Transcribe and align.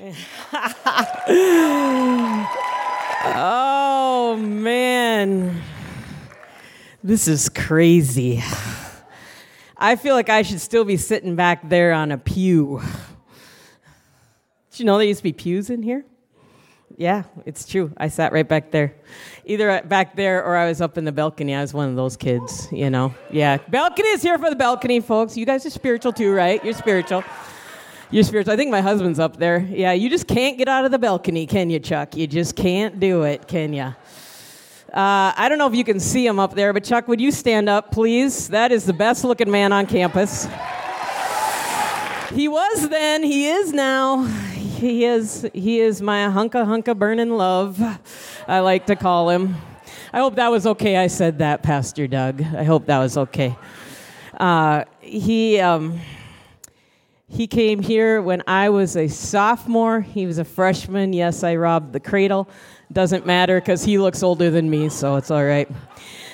oh, 3.34 4.38
man. 4.40 5.62
This 7.02 7.28
is 7.28 7.48
crazy. 7.50 8.42
I 9.76 9.96
feel 9.96 10.14
like 10.14 10.30
I 10.30 10.42
should 10.42 10.60
still 10.60 10.84
be 10.84 10.96
sitting 10.96 11.36
back 11.36 11.68
there 11.68 11.92
on 11.92 12.12
a 12.12 12.18
pew. 12.18 12.80
Did 14.70 14.80
you 14.80 14.84
know 14.86 14.96
there 14.96 15.06
used 15.06 15.18
to 15.18 15.24
be 15.24 15.32
pews 15.32 15.68
in 15.68 15.82
here? 15.82 16.04
Yeah, 16.96 17.24
it's 17.46 17.66
true. 17.66 17.92
I 17.96 18.08
sat 18.08 18.32
right 18.32 18.46
back 18.46 18.70
there. 18.70 18.94
Either 19.44 19.82
back 19.82 20.16
there 20.16 20.44
or 20.44 20.56
I 20.56 20.68
was 20.68 20.80
up 20.80 20.96
in 20.98 21.04
the 21.04 21.12
balcony. 21.12 21.54
I 21.54 21.60
was 21.60 21.74
one 21.74 21.88
of 21.88 21.96
those 21.96 22.16
kids, 22.16 22.68
you 22.72 22.90
know. 22.90 23.14
Yeah, 23.30 23.58
balcony 23.68 24.08
is 24.10 24.22
here 24.22 24.38
for 24.38 24.50
the 24.50 24.56
balcony, 24.56 25.00
folks. 25.00 25.36
You 25.36 25.46
guys 25.46 25.64
are 25.66 25.70
spiritual 25.70 26.12
too, 26.12 26.32
right? 26.32 26.62
You're 26.64 26.74
spiritual. 26.74 27.24
You're 28.12 28.24
spiritual. 28.24 28.52
I 28.52 28.56
think 28.56 28.72
my 28.72 28.80
husband's 28.80 29.20
up 29.20 29.36
there. 29.36 29.60
Yeah, 29.70 29.92
you 29.92 30.10
just 30.10 30.26
can't 30.26 30.58
get 30.58 30.66
out 30.66 30.84
of 30.84 30.90
the 30.90 30.98
balcony, 30.98 31.46
can 31.46 31.70
you, 31.70 31.78
Chuck? 31.78 32.16
You 32.16 32.26
just 32.26 32.56
can't 32.56 32.98
do 32.98 33.22
it, 33.22 33.46
can 33.46 33.72
you? 33.72 33.94
Uh, 34.92 35.32
I 35.36 35.46
don't 35.48 35.58
know 35.58 35.68
if 35.68 35.76
you 35.76 35.84
can 35.84 36.00
see 36.00 36.26
him 36.26 36.40
up 36.40 36.54
there, 36.56 36.72
but 36.72 36.82
Chuck, 36.82 37.06
would 37.06 37.20
you 37.20 37.30
stand 37.30 37.68
up, 37.68 37.92
please? 37.92 38.48
That 38.48 38.72
is 38.72 38.84
the 38.84 38.92
best 38.92 39.22
looking 39.22 39.48
man 39.48 39.72
on 39.72 39.86
campus. 39.86 40.48
He 42.34 42.48
was 42.48 42.88
then, 42.88 43.22
he 43.22 43.46
is 43.46 43.72
now. 43.72 44.24
He 44.24 45.04
is 45.04 45.48
he 45.52 45.78
is 45.78 46.02
my 46.02 46.26
hunka 46.28 46.64
hunka 46.64 46.98
burning 46.98 47.30
love. 47.30 47.80
I 48.48 48.58
like 48.60 48.86
to 48.86 48.96
call 48.96 49.30
him. 49.30 49.54
I 50.12 50.18
hope 50.18 50.34
that 50.34 50.48
was 50.48 50.66
okay. 50.66 50.96
I 50.96 51.06
said 51.06 51.38
that, 51.38 51.62
Pastor 51.62 52.08
Doug. 52.08 52.40
I 52.40 52.64
hope 52.64 52.86
that 52.86 52.98
was 52.98 53.16
okay. 53.16 53.56
Uh, 54.38 54.84
he 55.00 55.60
um, 55.60 56.00
he 57.30 57.46
came 57.46 57.80
here 57.80 58.20
when 58.20 58.42
I 58.48 58.70
was 58.70 58.96
a 58.96 59.06
sophomore. 59.06 60.00
He 60.00 60.26
was 60.26 60.38
a 60.38 60.44
freshman. 60.44 61.12
Yes, 61.12 61.44
I 61.44 61.54
robbed 61.54 61.92
the 61.92 62.00
cradle. 62.00 62.48
Doesn't 62.92 63.24
matter 63.24 63.60
because 63.60 63.84
he 63.84 63.98
looks 63.98 64.24
older 64.24 64.50
than 64.50 64.68
me, 64.68 64.88
so 64.88 65.14
it's 65.14 65.30
all 65.30 65.44
right. 65.44 65.70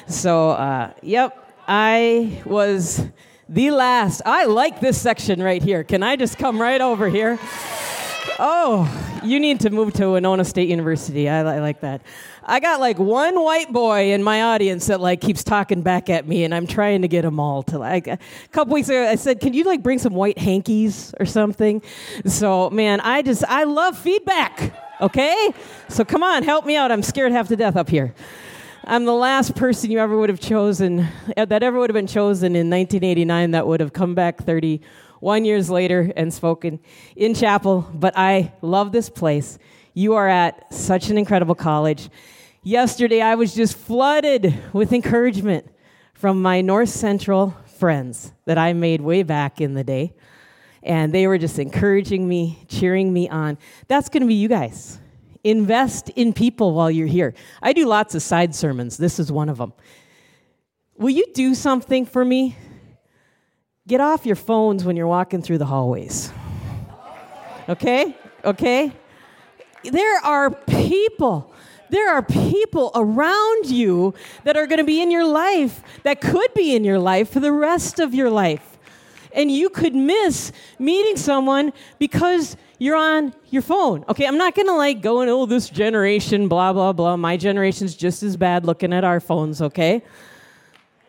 So, 0.09 0.51
uh, 0.51 0.93
yep, 1.03 1.53
I 1.69 2.43
was 2.47 3.07
the 3.47 3.73
last. 3.73 4.23
I 4.25 4.47
like 4.47 4.81
this 4.81 4.99
section 4.99 5.43
right 5.43 5.63
here. 5.63 5.85
Can 5.85 6.03
I 6.03 6.17
just 6.17 6.39
come 6.39 6.59
right 6.59 6.81
over 6.81 7.11
here? 7.11 7.39
Oh, 8.39 9.21
you 9.25 9.41
need 9.41 9.61
to 9.61 9.71
move 9.71 9.93
to 9.95 10.11
Winona 10.11 10.45
State 10.45 10.69
University. 10.69 11.29
I, 11.29 11.41
I, 11.41 11.61
like 11.61 11.81
that. 11.81 12.03
I 12.45 12.61
got 12.61 12.81
like 12.81 12.99
one 12.99 13.41
white 13.43 13.73
boy 13.73 14.13
in 14.13 14.23
my 14.23 14.43
audience 14.43 14.87
that 14.87 15.01
like 15.01 15.21
keeps 15.21 15.43
talking 15.43 15.83
back 15.83 16.11
at 16.11 16.27
me, 16.27 16.45
and 16.45 16.55
I'm 16.55 16.67
trying 16.67 17.03
to 17.03 17.09
get 17.09 17.23
them 17.23 17.41
all 17.41 17.63
to 17.65 17.79
like. 17.79 18.07
A 18.07 18.19
couple 18.53 18.75
weeks 18.75 18.89
ago, 18.89 19.09
I 19.09 19.17
said, 19.17 19.41
"Can 19.41 19.55
you 19.55 19.65
like 19.65 19.83
bring 19.83 19.99
some 19.99 20.15
white 20.15 20.39
hankies 20.39 21.15
or 21.19 21.27
something?" 21.27 21.83
So, 22.27 22.71
man, 22.71 23.01
I 23.01 23.23
just 23.23 23.45
I 23.45 23.65
love 23.65 23.99
feedback. 23.99 24.75
Okay, 25.01 25.53
so 25.89 26.05
come 26.05 26.23
on, 26.23 26.43
help 26.43 26.65
me 26.65 26.77
out. 26.77 26.91
I'm 26.91 27.03
scared 27.03 27.33
half 27.33 27.49
to 27.49 27.57
death 27.57 27.77
up 27.77 27.89
here. 27.89 28.15
I'm 28.89 29.05
the 29.05 29.13
last 29.13 29.57
person 29.57 29.91
you 29.91 29.99
ever 29.99 30.17
would 30.17 30.29
have 30.29 30.39
chosen, 30.39 31.09
uh, 31.37 31.45
that 31.45 31.65
ever 31.65 31.79
would 31.79 31.91
have 31.91 31.95
been 31.95 32.07
chosen 32.07 32.55
in 32.55 32.71
1989 32.71 33.51
that 33.51 33.67
would 33.67 33.81
have 33.81 33.93
come 33.93 34.15
back 34.15 34.45
31 35.27 35.45
years 35.45 35.69
later 35.69 36.13
and 36.15 36.33
spoken 36.33 36.79
in 37.17 37.35
chapel. 37.35 37.85
But 37.93 38.17
I 38.17 38.53
love 38.63 38.93
this 38.93 39.11
place. 39.11 39.59
You 39.93 40.15
are 40.15 40.29
at 40.29 40.73
such 40.73 41.11
an 41.11 41.19
incredible 41.19 41.57
college. 41.57 42.11
Yesterday, 42.63 43.21
I 43.21 43.35
was 43.35 43.53
just 43.53 43.77
flooded 43.77 44.55
with 44.73 44.93
encouragement 44.93 45.67
from 46.15 46.41
my 46.41 46.61
North 46.61 46.91
Central 46.91 47.57
friends 47.77 48.33
that 48.45 48.57
I 48.57 48.73
made 48.73 49.01
way 49.01 49.25
back 49.25 49.61
in 49.61 49.75
the 49.75 49.83
day. 49.83 50.15
And 50.85 51.13
they 51.13 51.27
were 51.27 51.39
just 51.39 51.59
encouraging 51.59 52.29
me, 52.29 52.65
cheering 52.69 53.13
me 53.13 53.29
on. 53.29 53.59
That's 53.89 54.09
going 54.09 54.21
to 54.21 54.29
be 54.29 54.35
you 54.35 54.47
guys. 54.47 55.01
Invest 55.43 56.09
in 56.11 56.35
people 56.35 56.73
while 56.73 56.89
you're 56.89 57.09
here. 57.09 57.35
I 57.61 57.73
do 57.73 57.85
lots 57.87 58.15
of 58.15 58.23
side 58.23 58.55
sermons. 58.55 58.97
This 58.97 59.19
is 59.19 59.33
one 59.33 59.49
of 59.49 59.59
them. 59.59 59.73
Will 60.97 61.11
you 61.11 61.27
do 61.35 61.57
something 61.57 62.07
for 62.07 62.25
me? 62.25 62.55
Get 63.87 64.01
off 64.01 64.27
your 64.27 64.37
phones 64.37 64.85
when 64.85 64.97
you're 64.97 65.07
walking 65.07 65.43
through 65.43 65.59
the 65.59 65.67
hallways. 65.67 66.33
Okay? 67.69 68.17
Okay? 68.45 68.93
There 69.85 70.19
are 70.25 70.51
people 70.51 71.53
there 71.89 72.13
are 72.13 72.23
people 72.23 72.91
around 72.95 73.67
you 73.67 74.15
that 74.45 74.57
are 74.57 74.67
going 74.67 74.79
to 74.79 74.85
be 74.85 75.01
in 75.01 75.11
your 75.11 75.25
life, 75.25 75.83
that 76.03 76.21
could 76.21 76.53
be 76.55 76.75
in 76.75 76.85
your 76.85 76.99
life 76.99 77.31
for 77.31 77.41
the 77.41 77.53
rest 77.53 78.01
of 78.01 78.15
your 78.15 78.31
life. 78.31 78.79
And 79.33 79.51
you 79.51 79.69
could 79.69 79.95
miss 79.95 80.51
meeting 80.79 81.17
someone 81.17 81.73
because 81.99 82.57
you're 82.79 82.97
on 82.97 83.35
your 83.51 83.63
phone. 83.63 84.05
Okay, 84.09 84.27
I'm 84.27 84.39
not 84.39 84.55
gonna 84.55 84.75
like 84.75 85.03
go 85.03 85.21
and, 85.21 85.31
oh, 85.31 85.47
this 85.47 85.69
generation, 85.69 86.49
blah, 86.49 86.73
blah, 86.73 86.93
blah. 86.93 87.17
My 87.17 87.37
generation's 87.37 87.95
just 87.95 88.23
as 88.23 88.37
bad 88.37 88.65
looking 88.65 88.93
at 88.93 89.05
our 89.05 89.21
phones, 89.21 89.61
okay? 89.61 90.03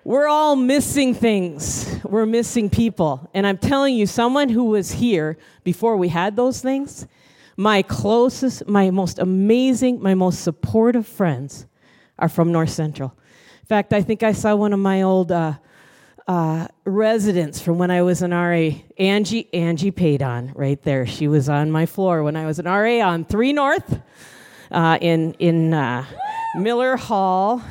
We're 0.08 0.30
all 0.30 0.56
missing 0.56 1.14
things. 1.14 2.00
We're 2.06 2.26
missing 2.26 2.70
people. 2.70 3.30
And 3.34 3.46
I'm 3.46 3.58
telling 3.58 3.94
you, 3.94 4.06
someone 4.06 4.48
who 4.48 4.64
was 4.64 4.90
here 4.90 5.38
before 5.66 5.98
we 5.98 6.08
had 6.08 6.38
those 6.38 6.62
things, 6.62 7.06
my 7.58 7.82
closest, 7.82 8.70
my 8.70 8.90
most 8.90 9.20
amazing, 9.20 10.02
my 10.02 10.16
most 10.16 10.46
supportive 10.46 11.06
friends 11.06 11.66
are 12.18 12.30
from 12.30 12.54
North 12.54 12.70
Central. 12.70 13.14
In 13.60 13.66
fact, 13.68 13.92
I 13.92 14.02
think 14.02 14.24
I 14.24 14.32
saw 14.32 14.56
one 14.56 14.72
of 14.72 14.80
my 14.80 15.02
old 15.02 15.30
uh, 15.30 15.56
uh, 16.26 16.68
residents 16.86 17.60
from 17.60 17.78
when 17.78 17.92
I 17.92 18.02
was 18.02 18.22
an 18.22 18.32
RA, 18.32 18.70
Angie, 18.98 19.54
Angie 19.54 19.92
Paydon, 19.92 20.54
right 20.56 20.82
there. 20.84 21.06
She 21.06 21.28
was 21.28 21.50
on 21.50 21.70
my 21.70 21.86
floor 21.86 22.24
when 22.24 22.38
I 22.38 22.46
was 22.46 22.60
an 22.60 22.66
RA 22.66 23.02
on 23.02 23.26
3 23.26 23.52
North 23.52 24.00
uh, 24.72 24.98
in, 25.02 25.34
in 25.34 25.74
uh, 25.74 26.06
Miller 26.56 26.96
Hall. 26.96 27.62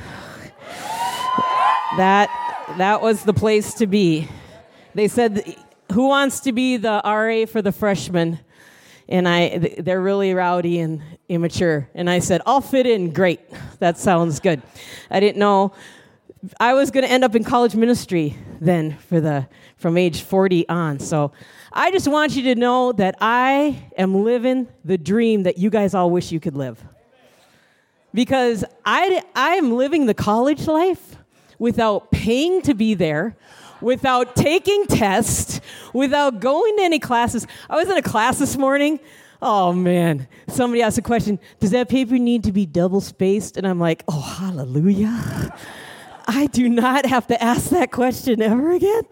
That, 1.96 2.28
that 2.76 3.00
was 3.00 3.22
the 3.24 3.32
place 3.32 3.72
to 3.74 3.86
be. 3.86 4.28
They 4.94 5.08
said, 5.08 5.56
Who 5.92 6.08
wants 6.08 6.40
to 6.40 6.52
be 6.52 6.76
the 6.76 7.00
RA 7.04 7.46
for 7.46 7.62
the 7.62 7.72
freshmen? 7.72 8.38
And 9.08 9.26
I, 9.26 9.76
they're 9.78 10.00
really 10.00 10.34
rowdy 10.34 10.80
and 10.80 11.02
immature. 11.28 11.88
And 11.94 12.10
I 12.10 12.18
said, 12.18 12.42
I'll 12.44 12.60
fit 12.60 12.86
in. 12.86 13.12
Great. 13.12 13.40
That 13.78 13.96
sounds 13.96 14.40
good. 14.40 14.60
I 15.10 15.20
didn't 15.20 15.38
know 15.38 15.72
I 16.60 16.74
was 16.74 16.90
going 16.90 17.04
to 17.04 17.10
end 17.10 17.24
up 17.24 17.34
in 17.34 17.44
college 17.44 17.74
ministry 17.74 18.36
then 18.60 18.98
for 18.98 19.20
the 19.20 19.48
from 19.76 19.96
age 19.96 20.20
40 20.20 20.68
on. 20.68 20.98
So 20.98 21.32
I 21.72 21.90
just 21.90 22.08
want 22.08 22.36
you 22.36 22.42
to 22.42 22.54
know 22.54 22.92
that 22.92 23.16
I 23.20 23.90
am 23.96 24.22
living 24.22 24.68
the 24.84 24.98
dream 24.98 25.44
that 25.44 25.58
you 25.58 25.70
guys 25.70 25.94
all 25.94 26.10
wish 26.10 26.30
you 26.30 26.40
could 26.40 26.56
live. 26.56 26.82
Because 28.12 28.64
I 28.84 29.22
I 29.34 29.54
am 29.54 29.72
living 29.72 30.06
the 30.06 30.14
college 30.14 30.66
life 30.66 31.15
without 31.58 32.10
paying 32.10 32.62
to 32.62 32.74
be 32.74 32.94
there, 32.94 33.36
without 33.80 34.36
taking 34.36 34.86
tests, 34.86 35.60
without 35.92 36.40
going 36.40 36.76
to 36.76 36.82
any 36.82 36.98
classes. 36.98 37.46
I 37.68 37.76
was 37.76 37.88
in 37.88 37.96
a 37.96 38.02
class 38.02 38.38
this 38.38 38.56
morning. 38.56 39.00
Oh 39.42 39.72
man, 39.72 40.28
somebody 40.48 40.82
asked 40.82 40.98
a 40.98 41.02
question, 41.02 41.38
does 41.60 41.70
that 41.72 41.88
paper 41.88 42.18
need 42.18 42.44
to 42.44 42.52
be 42.52 42.64
double 42.64 43.00
spaced? 43.00 43.56
And 43.56 43.66
I'm 43.66 43.78
like, 43.78 44.02
"Oh, 44.08 44.20
hallelujah." 44.20 45.54
I 46.26 46.46
do 46.46 46.68
not 46.68 47.06
have 47.06 47.28
to 47.28 47.40
ask 47.42 47.70
that 47.70 47.92
question 47.92 48.42
ever 48.42 48.72
again. 48.72 49.04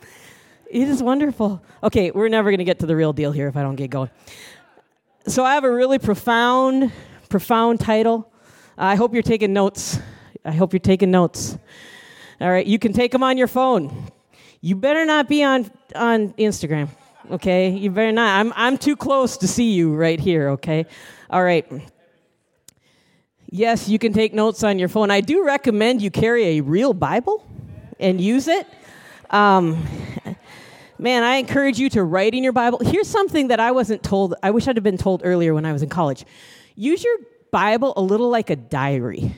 It 0.68 0.88
is 0.88 1.02
wonderful. 1.02 1.62
Okay, 1.82 2.10
we're 2.10 2.28
never 2.28 2.50
going 2.50 2.58
to 2.58 2.64
get 2.64 2.80
to 2.80 2.86
the 2.86 2.96
real 2.96 3.12
deal 3.12 3.30
here 3.30 3.46
if 3.46 3.56
I 3.56 3.62
don't 3.62 3.76
get 3.76 3.90
going. 3.90 4.10
So 5.28 5.44
I 5.44 5.54
have 5.54 5.64
a 5.64 5.70
really 5.70 5.98
profound, 5.98 6.90
profound 7.28 7.80
title. 7.80 8.30
I 8.76 8.96
hope 8.96 9.14
you're 9.14 9.22
taking 9.22 9.52
notes. 9.52 10.00
I 10.44 10.50
hope 10.50 10.72
you're 10.72 10.80
taking 10.80 11.10
notes. 11.12 11.56
All 12.40 12.50
right, 12.50 12.66
you 12.66 12.78
can 12.78 12.92
take 12.92 13.12
them 13.12 13.22
on 13.22 13.38
your 13.38 13.46
phone. 13.46 14.10
You 14.60 14.76
better 14.76 15.04
not 15.04 15.28
be 15.28 15.44
on 15.44 15.70
on 15.94 16.32
Instagram. 16.32 16.88
Okay, 17.30 17.70
you 17.70 17.90
better 17.90 18.12
not. 18.12 18.40
I'm 18.40 18.52
I'm 18.56 18.78
too 18.78 18.96
close 18.96 19.36
to 19.38 19.48
see 19.48 19.72
you 19.72 19.94
right 19.94 20.18
here. 20.18 20.50
Okay, 20.50 20.86
all 21.30 21.42
right. 21.42 21.66
Yes, 23.50 23.88
you 23.88 24.00
can 24.00 24.12
take 24.12 24.34
notes 24.34 24.64
on 24.64 24.80
your 24.80 24.88
phone. 24.88 25.12
I 25.12 25.20
do 25.20 25.44
recommend 25.44 26.02
you 26.02 26.10
carry 26.10 26.58
a 26.58 26.60
real 26.60 26.92
Bible 26.92 27.46
and 28.00 28.20
use 28.20 28.48
it. 28.48 28.66
Um, 29.30 29.86
man, 30.98 31.22
I 31.22 31.36
encourage 31.36 31.78
you 31.78 31.88
to 31.90 32.02
write 32.02 32.34
in 32.34 32.42
your 32.42 32.52
Bible. 32.52 32.80
Here's 32.82 33.08
something 33.08 33.48
that 33.48 33.60
I 33.60 33.70
wasn't 33.70 34.02
told. 34.02 34.34
I 34.42 34.50
wish 34.50 34.66
I'd 34.66 34.76
have 34.76 34.82
been 34.82 34.98
told 34.98 35.22
earlier 35.24 35.54
when 35.54 35.64
I 35.64 35.72
was 35.72 35.82
in 35.82 35.88
college. 35.88 36.24
Use 36.74 37.04
your 37.04 37.16
Bible 37.52 37.92
a 37.96 38.02
little 38.02 38.28
like 38.28 38.50
a 38.50 38.56
diary. 38.56 39.36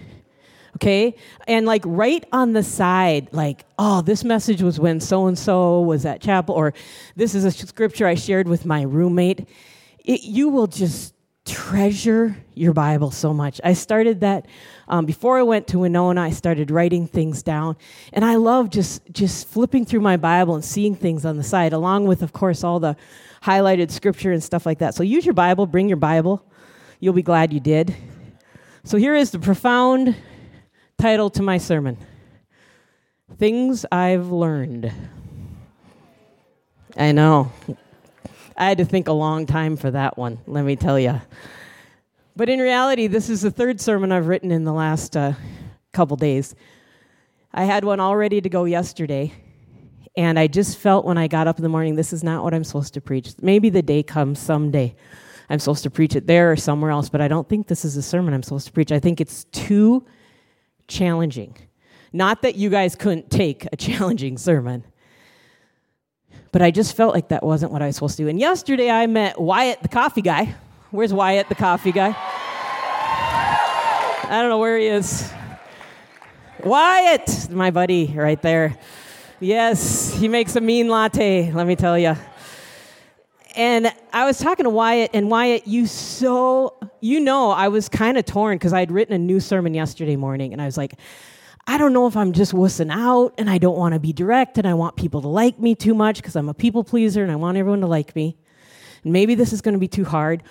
Okay? 0.76 1.14
And 1.48 1.64
like 1.64 1.82
right 1.86 2.22
on 2.32 2.52
the 2.52 2.62
side, 2.62 3.30
like, 3.32 3.64
oh, 3.78 4.02
this 4.02 4.22
message 4.24 4.60
was 4.60 4.78
when 4.78 5.00
so 5.00 5.26
and 5.26 5.38
so 5.38 5.80
was 5.80 6.04
at 6.04 6.20
chapel, 6.20 6.54
or 6.54 6.74
this 7.16 7.34
is 7.34 7.46
a 7.46 7.50
scripture 7.50 8.06
I 8.06 8.14
shared 8.14 8.46
with 8.46 8.66
my 8.66 8.82
roommate. 8.82 9.48
It, 10.04 10.22
you 10.24 10.50
will 10.50 10.66
just 10.66 11.14
treasure 11.46 12.36
your 12.54 12.74
Bible 12.74 13.10
so 13.10 13.32
much. 13.32 13.58
I 13.64 13.72
started 13.72 14.20
that 14.20 14.46
um, 14.86 15.06
before 15.06 15.38
I 15.38 15.42
went 15.44 15.66
to 15.68 15.78
Winona. 15.78 16.20
I 16.20 16.30
started 16.30 16.70
writing 16.70 17.06
things 17.06 17.42
down, 17.42 17.76
and 18.12 18.22
I 18.22 18.34
love 18.34 18.68
just 18.68 19.00
just 19.12 19.48
flipping 19.48 19.86
through 19.86 20.00
my 20.00 20.18
Bible 20.18 20.56
and 20.56 20.64
seeing 20.64 20.94
things 20.94 21.24
on 21.24 21.38
the 21.38 21.42
side, 21.42 21.72
along 21.72 22.06
with, 22.06 22.22
of 22.22 22.34
course, 22.34 22.62
all 22.62 22.80
the 22.80 22.96
highlighted 23.42 23.90
scripture 23.90 24.32
and 24.32 24.44
stuff 24.44 24.66
like 24.66 24.80
that. 24.80 24.94
So 24.94 25.02
use 25.02 25.24
your 25.24 25.34
Bible. 25.34 25.66
Bring 25.66 25.88
your 25.88 25.96
Bible. 25.96 26.44
You'll 27.00 27.14
be 27.14 27.22
glad 27.22 27.50
you 27.50 27.60
did. 27.60 27.96
So 28.84 28.98
here 28.98 29.16
is 29.16 29.30
the 29.30 29.38
profound 29.38 30.14
title 30.98 31.28
to 31.30 31.42
my 31.42 31.58
sermon: 31.58 31.98
Things 33.38 33.84
I've 33.92 34.28
Learned. 34.28 34.92
I 36.96 37.12
know. 37.12 37.52
I 38.56 38.68
had 38.68 38.78
to 38.78 38.86
think 38.86 39.06
a 39.06 39.12
long 39.12 39.44
time 39.44 39.76
for 39.76 39.90
that 39.90 40.16
one, 40.16 40.38
let 40.46 40.64
me 40.64 40.76
tell 40.76 40.98
you. 40.98 41.20
But 42.34 42.48
in 42.48 42.58
reality, 42.58 43.06
this 43.06 43.28
is 43.28 43.42
the 43.42 43.50
third 43.50 43.80
sermon 43.80 44.12
I've 44.12 44.28
written 44.28 44.50
in 44.50 44.64
the 44.64 44.72
last 44.72 45.14
uh, 45.14 45.34
couple 45.92 46.16
days. 46.16 46.54
I 47.52 47.64
had 47.64 47.84
one 47.84 48.00
all 48.00 48.16
ready 48.16 48.40
to 48.40 48.48
go 48.48 48.64
yesterday, 48.64 49.32
and 50.16 50.38
I 50.38 50.46
just 50.46 50.78
felt 50.78 51.04
when 51.04 51.18
I 51.18 51.28
got 51.28 51.46
up 51.46 51.58
in 51.58 51.62
the 51.62 51.68
morning, 51.68 51.96
this 51.96 52.14
is 52.14 52.24
not 52.24 52.42
what 52.42 52.54
I'm 52.54 52.64
supposed 52.64 52.94
to 52.94 53.02
preach. 53.02 53.34
Maybe 53.42 53.68
the 53.68 53.82
day 53.82 54.02
comes 54.02 54.38
someday. 54.38 54.94
I'm 55.50 55.58
supposed 55.58 55.82
to 55.82 55.90
preach 55.90 56.16
it 56.16 56.26
there 56.26 56.50
or 56.50 56.56
somewhere 56.56 56.90
else, 56.90 57.10
but 57.10 57.20
I 57.20 57.28
don't 57.28 57.46
think 57.48 57.66
this 57.66 57.84
is 57.84 57.98
a 57.98 58.02
sermon 58.02 58.32
I'm 58.32 58.42
supposed 58.42 58.66
to 58.66 58.72
preach. 58.72 58.92
I 58.92 58.98
think 58.98 59.20
it's 59.20 59.44
too 59.44 60.06
challenging. 60.88 61.56
Not 62.12 62.42
that 62.42 62.54
you 62.56 62.70
guys 62.70 62.94
couldn't 62.94 63.30
take 63.30 63.66
a 63.72 63.76
challenging 63.86 64.38
sermon, 64.38 64.84
but 66.52 66.62
I 66.62 66.70
just 66.70 66.96
felt 66.96 67.14
like 67.14 67.28
that 67.28 67.42
wasn't 67.42 67.72
what 67.72 67.82
I 67.82 67.86
was 67.86 67.96
supposed 67.96 68.16
to 68.16 68.22
do. 68.24 68.28
And 68.28 68.40
yesterday 68.40 68.90
I 68.90 69.06
met 69.06 69.40
Wyatt, 69.40 69.82
the 69.82 69.88
coffee 69.88 70.22
guy. 70.22 70.54
Where's 70.90 71.12
Wyatt, 71.12 71.48
the 71.48 71.54
coffee 71.54 71.92
guy? 71.92 72.16
I 74.28 74.40
don't 74.40 74.48
know 74.48 74.58
where 74.58 74.78
he 74.78 74.86
is. 74.86 75.30
Wyatt, 76.64 77.50
my 77.50 77.70
buddy, 77.70 78.06
right 78.16 78.40
there. 78.40 78.76
Yes, 79.38 80.14
he 80.14 80.28
makes 80.28 80.56
a 80.56 80.60
mean 80.60 80.88
latte, 80.88 81.52
let 81.52 81.66
me 81.66 81.76
tell 81.76 81.98
you. 81.98 82.16
And 83.56 83.90
I 84.12 84.26
was 84.26 84.38
talking 84.38 84.64
to 84.64 84.70
Wyatt, 84.70 85.12
and 85.14 85.30
Wyatt, 85.30 85.66
you 85.66 85.86
so, 85.86 86.78
you 87.00 87.20
know, 87.20 87.50
I 87.50 87.68
was 87.68 87.88
kind 87.88 88.18
of 88.18 88.26
torn 88.26 88.58
because 88.58 88.74
I'd 88.74 88.92
written 88.92 89.14
a 89.14 89.18
new 89.18 89.40
sermon 89.40 89.72
yesterday 89.72 90.14
morning, 90.14 90.52
and 90.52 90.60
I 90.60 90.66
was 90.66 90.76
like, 90.76 90.94
I 91.66 91.78
don't 91.78 91.92
know 91.92 92.06
if 92.06 92.16
I'm 92.16 92.32
just 92.32 92.52
wussing 92.52 92.92
out 92.92 93.34
and 93.38 93.50
I 93.50 93.58
don't 93.58 93.76
want 93.76 93.94
to 93.94 93.98
be 93.98 94.12
direct 94.12 94.56
and 94.56 94.68
I 94.68 94.74
want 94.74 94.94
people 94.94 95.20
to 95.22 95.28
like 95.28 95.58
me 95.58 95.74
too 95.74 95.94
much 95.94 96.18
because 96.18 96.36
I'm 96.36 96.48
a 96.48 96.54
people 96.54 96.84
pleaser 96.84 97.24
and 97.24 97.32
I 97.32 97.36
want 97.36 97.58
everyone 97.58 97.80
to 97.80 97.88
like 97.88 98.14
me. 98.14 98.36
And 99.02 99.12
maybe 99.12 99.34
this 99.34 99.52
is 99.52 99.62
going 99.62 99.72
to 99.72 99.80
be 99.80 99.88
too 99.88 100.04
hard. 100.04 100.44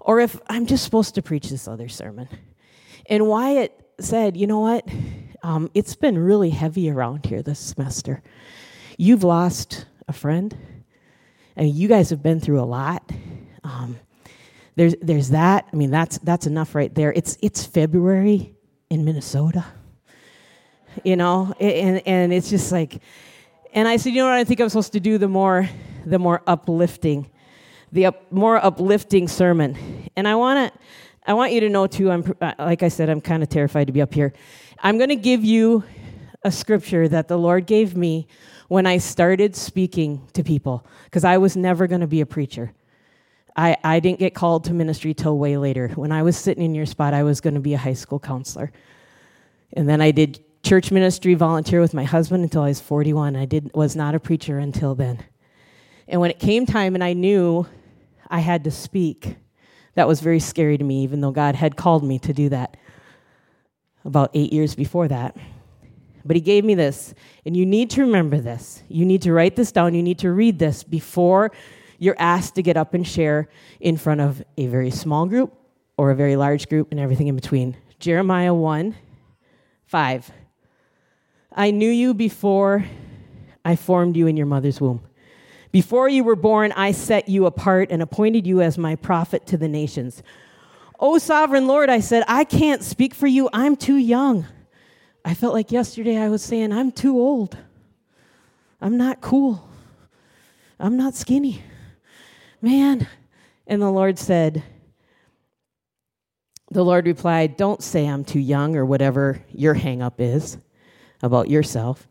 Or 0.00 0.20
if 0.20 0.40
I'm 0.48 0.64
just 0.64 0.82
supposed 0.82 1.14
to 1.16 1.22
preach 1.22 1.50
this 1.50 1.68
other 1.68 1.90
sermon. 1.90 2.26
And 3.04 3.26
Wyatt 3.26 3.78
said, 4.00 4.34
you 4.34 4.46
know 4.46 4.60
what? 4.60 4.88
Um, 5.42 5.70
it's 5.74 5.94
been 5.94 6.16
really 6.16 6.50
heavy 6.50 6.88
around 6.88 7.26
here 7.26 7.42
this 7.42 7.58
semester. 7.58 8.22
You've 8.96 9.24
lost 9.24 9.84
a 10.08 10.14
friend, 10.14 10.56
and 11.56 11.68
you 11.68 11.88
guys 11.88 12.10
have 12.10 12.22
been 12.22 12.40
through 12.40 12.60
a 12.60 12.64
lot. 12.64 13.10
Um, 13.64 13.98
there's, 14.76 14.94
there's 15.02 15.30
that. 15.30 15.68
I 15.72 15.76
mean, 15.76 15.90
that's, 15.90 16.18
that's 16.18 16.46
enough 16.46 16.74
right 16.74 16.94
there. 16.94 17.12
It's, 17.12 17.36
it's 17.42 17.64
February 17.64 18.54
in 18.90 19.04
Minnesota 19.04 19.64
you 21.04 21.16
know, 21.16 21.54
and, 21.58 22.02
and 22.06 22.32
it's 22.32 22.50
just 22.50 22.72
like, 22.72 23.00
and 23.72 23.88
I 23.88 23.96
said, 23.96 24.10
you 24.10 24.22
know 24.22 24.28
what 24.28 24.34
I 24.34 24.44
think 24.44 24.60
I'm 24.60 24.68
supposed 24.68 24.92
to 24.92 25.00
do 25.00 25.18
the 25.18 25.28
more, 25.28 25.68
the 26.04 26.18
more 26.18 26.42
uplifting, 26.46 27.30
the 27.90 28.06
up, 28.06 28.30
more 28.30 28.62
uplifting 28.64 29.28
sermon. 29.28 30.10
And 30.16 30.28
I 30.28 30.34
want 30.34 30.72
to, 30.72 30.80
I 31.26 31.34
want 31.34 31.52
you 31.52 31.60
to 31.60 31.68
know 31.68 31.86
too, 31.86 32.10
I'm, 32.10 32.34
uh, 32.40 32.52
like 32.58 32.82
I 32.82 32.88
said, 32.88 33.08
I'm 33.08 33.20
kind 33.20 33.42
of 33.42 33.48
terrified 33.48 33.86
to 33.86 33.92
be 33.92 34.02
up 34.02 34.12
here. 34.12 34.32
I'm 34.80 34.98
going 34.98 35.10
to 35.10 35.16
give 35.16 35.44
you 35.44 35.84
a 36.42 36.50
scripture 36.50 37.08
that 37.08 37.28
the 37.28 37.38
Lord 37.38 37.66
gave 37.66 37.96
me 37.96 38.26
when 38.72 38.86
I 38.86 38.96
started 38.96 39.54
speaking 39.54 40.26
to 40.32 40.42
people, 40.42 40.86
because 41.04 41.24
I 41.24 41.36
was 41.36 41.58
never 41.58 41.86
going 41.86 42.00
to 42.00 42.06
be 42.06 42.22
a 42.22 42.26
preacher. 42.26 42.72
I, 43.54 43.76
I 43.84 44.00
didn't 44.00 44.18
get 44.18 44.34
called 44.34 44.64
to 44.64 44.72
ministry 44.72 45.12
till 45.12 45.36
way 45.36 45.58
later. 45.58 45.88
When 45.88 46.10
I 46.10 46.22
was 46.22 46.38
sitting 46.38 46.64
in 46.64 46.74
your 46.74 46.86
spot, 46.86 47.12
I 47.12 47.22
was 47.22 47.42
going 47.42 47.52
to 47.52 47.60
be 47.60 47.74
a 47.74 47.76
high 47.76 47.92
school 47.92 48.18
counselor. 48.18 48.72
And 49.74 49.86
then 49.86 50.00
I 50.00 50.10
did 50.10 50.42
church 50.62 50.90
ministry 50.90 51.34
volunteer 51.34 51.82
with 51.82 51.92
my 51.92 52.04
husband 52.04 52.44
until 52.44 52.62
I 52.62 52.68
was 52.68 52.80
41. 52.80 53.36
I 53.36 53.44
did, 53.44 53.70
was 53.74 53.94
not 53.94 54.14
a 54.14 54.18
preacher 54.18 54.58
until 54.58 54.94
then. 54.94 55.22
And 56.08 56.18
when 56.22 56.30
it 56.30 56.38
came 56.38 56.64
time 56.64 56.94
and 56.94 57.04
I 57.04 57.12
knew 57.12 57.66
I 58.28 58.40
had 58.40 58.64
to 58.64 58.70
speak, 58.70 59.36
that 59.96 60.08
was 60.08 60.22
very 60.22 60.40
scary 60.40 60.78
to 60.78 60.84
me, 60.84 61.02
even 61.02 61.20
though 61.20 61.30
God 61.30 61.56
had 61.56 61.76
called 61.76 62.04
me 62.04 62.18
to 62.20 62.32
do 62.32 62.48
that 62.48 62.78
about 64.02 64.30
eight 64.32 64.50
years 64.50 64.74
before 64.74 65.08
that. 65.08 65.36
But 66.24 66.36
He 66.36 66.42
gave 66.42 66.64
me 66.64 66.74
this, 66.74 67.14
and 67.44 67.56
you 67.56 67.66
need 67.66 67.90
to 67.90 68.02
remember 68.02 68.38
this. 68.38 68.82
You 68.88 69.04
need 69.04 69.22
to 69.22 69.32
write 69.32 69.56
this 69.56 69.72
down. 69.72 69.94
You 69.94 70.02
need 70.02 70.18
to 70.20 70.32
read 70.32 70.58
this 70.58 70.82
before 70.82 71.52
you're 71.98 72.16
asked 72.18 72.56
to 72.56 72.62
get 72.62 72.76
up 72.76 72.94
and 72.94 73.06
share 73.06 73.48
in 73.78 73.96
front 73.96 74.20
of 74.20 74.42
a 74.56 74.66
very 74.66 74.90
small 74.90 75.26
group 75.26 75.54
or 75.96 76.10
a 76.10 76.16
very 76.16 76.34
large 76.34 76.68
group 76.68 76.90
and 76.90 76.98
everything 76.98 77.28
in 77.28 77.36
between. 77.36 77.76
Jeremiah 78.00 78.52
1 78.52 78.96
5. 79.86 80.30
I 81.54 81.70
knew 81.70 81.90
you 81.90 82.14
before 82.14 82.84
I 83.64 83.76
formed 83.76 84.16
you 84.16 84.26
in 84.26 84.36
your 84.36 84.46
mother's 84.46 84.80
womb. 84.80 85.02
Before 85.70 86.08
you 86.08 86.24
were 86.24 86.36
born, 86.36 86.72
I 86.72 86.92
set 86.92 87.28
you 87.28 87.46
apart 87.46 87.90
and 87.90 88.02
appointed 88.02 88.46
you 88.46 88.60
as 88.60 88.76
my 88.76 88.96
prophet 88.96 89.46
to 89.46 89.56
the 89.56 89.68
nations. 89.68 90.22
O 90.98 91.18
sovereign 91.18 91.66
Lord, 91.66 91.88
I 91.88 92.00
said, 92.00 92.24
I 92.26 92.44
can't 92.44 92.82
speak 92.82 93.14
for 93.14 93.26
you. 93.26 93.48
I'm 93.52 93.76
too 93.76 93.96
young. 93.96 94.46
I 95.24 95.34
felt 95.34 95.54
like 95.54 95.70
yesterday 95.70 96.16
I 96.16 96.28
was 96.28 96.42
saying, 96.42 96.72
I'm 96.72 96.90
too 96.90 97.16
old. 97.18 97.56
I'm 98.80 98.96
not 98.96 99.20
cool. 99.20 99.68
I'm 100.80 100.96
not 100.96 101.14
skinny. 101.14 101.62
Man. 102.60 103.06
And 103.66 103.80
the 103.80 103.90
Lord 103.90 104.18
said, 104.18 104.62
The 106.70 106.84
Lord 106.84 107.06
replied, 107.06 107.56
Don't 107.56 107.82
say 107.82 108.06
I'm 108.06 108.24
too 108.24 108.40
young 108.40 108.76
or 108.76 108.84
whatever 108.84 109.42
your 109.50 109.74
hang 109.74 110.02
up 110.02 110.20
is 110.20 110.58
about 111.22 111.48
yourself. 111.48 112.08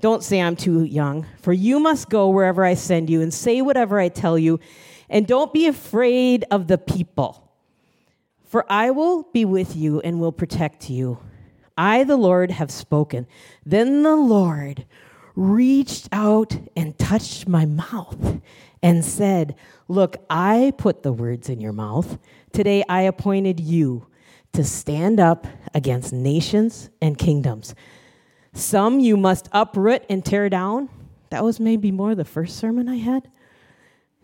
Don't 0.00 0.22
say 0.22 0.40
I'm 0.40 0.56
too 0.56 0.84
young, 0.84 1.26
for 1.40 1.52
you 1.52 1.78
must 1.80 2.08
go 2.08 2.28
wherever 2.28 2.64
I 2.64 2.74
send 2.74 3.10
you 3.10 3.22
and 3.22 3.32
say 3.32 3.60
whatever 3.60 3.98
I 3.98 4.08
tell 4.08 4.38
you, 4.38 4.60
and 5.08 5.26
don't 5.26 5.52
be 5.52 5.66
afraid 5.66 6.44
of 6.50 6.66
the 6.66 6.78
people, 6.78 7.52
for 8.44 8.64
I 8.70 8.90
will 8.90 9.24
be 9.32 9.44
with 9.44 9.76
you 9.76 10.00
and 10.00 10.20
will 10.20 10.32
protect 10.32 10.90
you. 10.90 11.18
I, 11.76 12.04
the 12.04 12.16
Lord, 12.16 12.50
have 12.50 12.70
spoken. 12.70 13.26
Then 13.64 14.02
the 14.02 14.16
Lord 14.16 14.86
reached 15.34 16.08
out 16.12 16.56
and 16.76 16.96
touched 16.98 17.48
my 17.48 17.66
mouth 17.66 18.40
and 18.82 19.04
said, 19.04 19.56
Look, 19.88 20.16
I 20.30 20.72
put 20.78 21.02
the 21.02 21.12
words 21.12 21.48
in 21.48 21.60
your 21.60 21.72
mouth. 21.72 22.18
Today 22.52 22.84
I 22.88 23.02
appointed 23.02 23.60
you 23.60 24.06
to 24.52 24.62
stand 24.64 25.18
up 25.18 25.46
against 25.74 26.12
nations 26.12 26.90
and 27.02 27.18
kingdoms 27.18 27.74
some 28.54 29.00
you 29.00 29.16
must 29.16 29.48
uproot 29.52 30.04
and 30.08 30.24
tear 30.24 30.48
down. 30.48 30.88
That 31.30 31.44
was 31.44 31.58
maybe 31.58 31.90
more 31.90 32.14
the 32.14 32.24
first 32.24 32.56
sermon 32.56 32.88
I 32.88 32.96
had. 32.96 33.28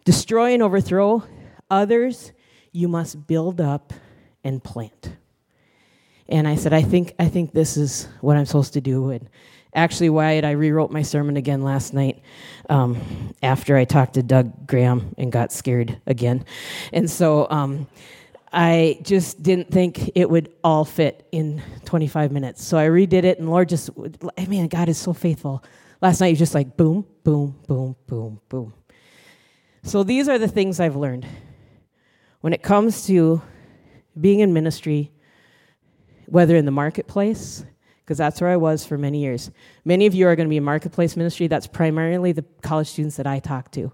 Destroy 0.05 0.55
and 0.55 0.63
overthrow. 0.63 1.25
Others 1.69 2.33
you 2.73 2.89
must 2.89 3.27
build 3.27 3.61
up 3.61 3.93
and 4.45 4.63
plant. 4.63 5.17
And 6.31 6.47
I 6.47 6.55
said, 6.55 6.73
I 6.73 6.83
think, 6.83 7.15
I 7.19 7.29
think 7.29 7.53
this 7.53 7.77
is 7.77 8.07
what 8.21 8.37
I'm 8.37 8.47
supposed 8.47 8.75
to 8.75 8.81
do. 8.81 9.11
And 9.11 9.29
actually, 9.75 10.11
Wyatt, 10.11 10.45
I 10.45 10.53
rewrote 10.53 10.93
my 10.93 11.03
sermon 11.03 11.37
again 11.37 11.63
last 11.63 11.93
night 11.93 12.23
um, 12.69 13.35
after 13.43 13.77
I 13.77 13.85
talked 13.85 14.15
to 14.15 14.23
Doug 14.23 14.67
Graham 14.67 15.15
and 15.19 15.33
got 15.33 15.53
scared 15.53 16.01
again. 16.07 16.45
And 16.93 17.11
so 17.11 17.49
um, 17.51 17.89
I 18.53 19.01
just 19.03 19.43
didn't 19.43 19.73
think 19.73 20.13
it 20.15 20.31
would 20.31 20.53
all 20.63 20.85
fit 20.85 21.27
in 21.33 21.63
25 21.85 22.31
minutes. 22.31 22.65
So 22.65 22.79
I 22.79 22.87
redid 22.87 23.25
it, 23.25 23.39
and 23.41 23.51
Lord 23.51 23.69
just, 23.69 23.91
I 24.39 24.47
mean, 24.47 24.69
God 24.69 24.89
is 24.89 24.99
so 24.99 25.13
faithful. 25.13 25.65
Last 26.01 26.21
night, 26.21 26.29
he 26.29 26.33
was 26.33 26.39
just 26.39 26.55
like 26.55 26.77
boom, 26.77 27.05
boom, 27.25 27.57
boom, 27.67 27.97
boom, 28.07 28.41
boom. 28.49 28.73
So 29.83 30.05
these 30.05 30.29
are 30.29 30.39
the 30.39 30.49
things 30.49 30.79
I've 30.79 30.97
learned. 30.97 31.27
When 32.41 32.53
it 32.53 32.63
comes 32.63 33.07
to 33.07 33.43
being 34.19 34.41
in 34.41 34.53
ministry, 34.53 35.11
whether 36.31 36.57
in 36.57 36.65
the 36.65 36.71
marketplace, 36.71 37.65
because 38.05 38.19
that's 38.19 38.41
where 38.41 38.51
I 38.51 38.57
was 38.57 38.85
for 38.85 38.97
many 38.97 39.21
years. 39.21 39.51
Many 39.85 40.07
of 40.07 40.15
you 40.15 40.27
are 40.27 40.37
going 40.37 40.49
to 40.49 40.51
be 40.51 40.57
in 40.57 40.65
marketplace 40.65 41.17
ministry. 41.17 41.47
That's 41.47 41.67
primarily 41.67 42.33
the 42.33 42.45
college 42.63 42.89
students 42.89 43.17
that 43.17 43.27
I 43.27 43.39
talk 43.39 43.71
to, 43.73 43.93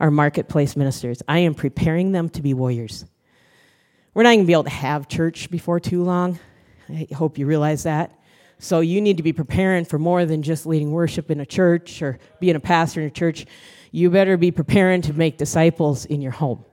are 0.00 0.10
marketplace 0.10 0.76
ministers. 0.76 1.22
I 1.28 1.40
am 1.40 1.54
preparing 1.54 2.12
them 2.12 2.28
to 2.30 2.42
be 2.42 2.54
warriors. 2.54 3.04
We're 4.12 4.22
not 4.22 4.30
going 4.30 4.40
to 4.40 4.46
be 4.46 4.52
able 4.52 4.64
to 4.64 4.70
have 4.70 5.08
church 5.08 5.50
before 5.50 5.80
too 5.80 6.02
long. 6.04 6.38
I 6.88 7.06
hope 7.14 7.38
you 7.38 7.46
realize 7.46 7.82
that. 7.84 8.18
So 8.58 8.80
you 8.80 9.00
need 9.00 9.16
to 9.16 9.22
be 9.22 9.32
preparing 9.32 9.84
for 9.84 9.98
more 9.98 10.24
than 10.24 10.42
just 10.42 10.66
leading 10.66 10.92
worship 10.92 11.30
in 11.30 11.40
a 11.40 11.46
church 11.46 12.02
or 12.02 12.18
being 12.40 12.56
a 12.56 12.60
pastor 12.60 13.00
in 13.00 13.08
a 13.08 13.10
church. 13.10 13.46
You 13.90 14.10
better 14.10 14.36
be 14.36 14.50
preparing 14.50 15.02
to 15.02 15.12
make 15.12 15.36
disciples 15.38 16.06
in 16.06 16.22
your 16.22 16.32
home. 16.32 16.64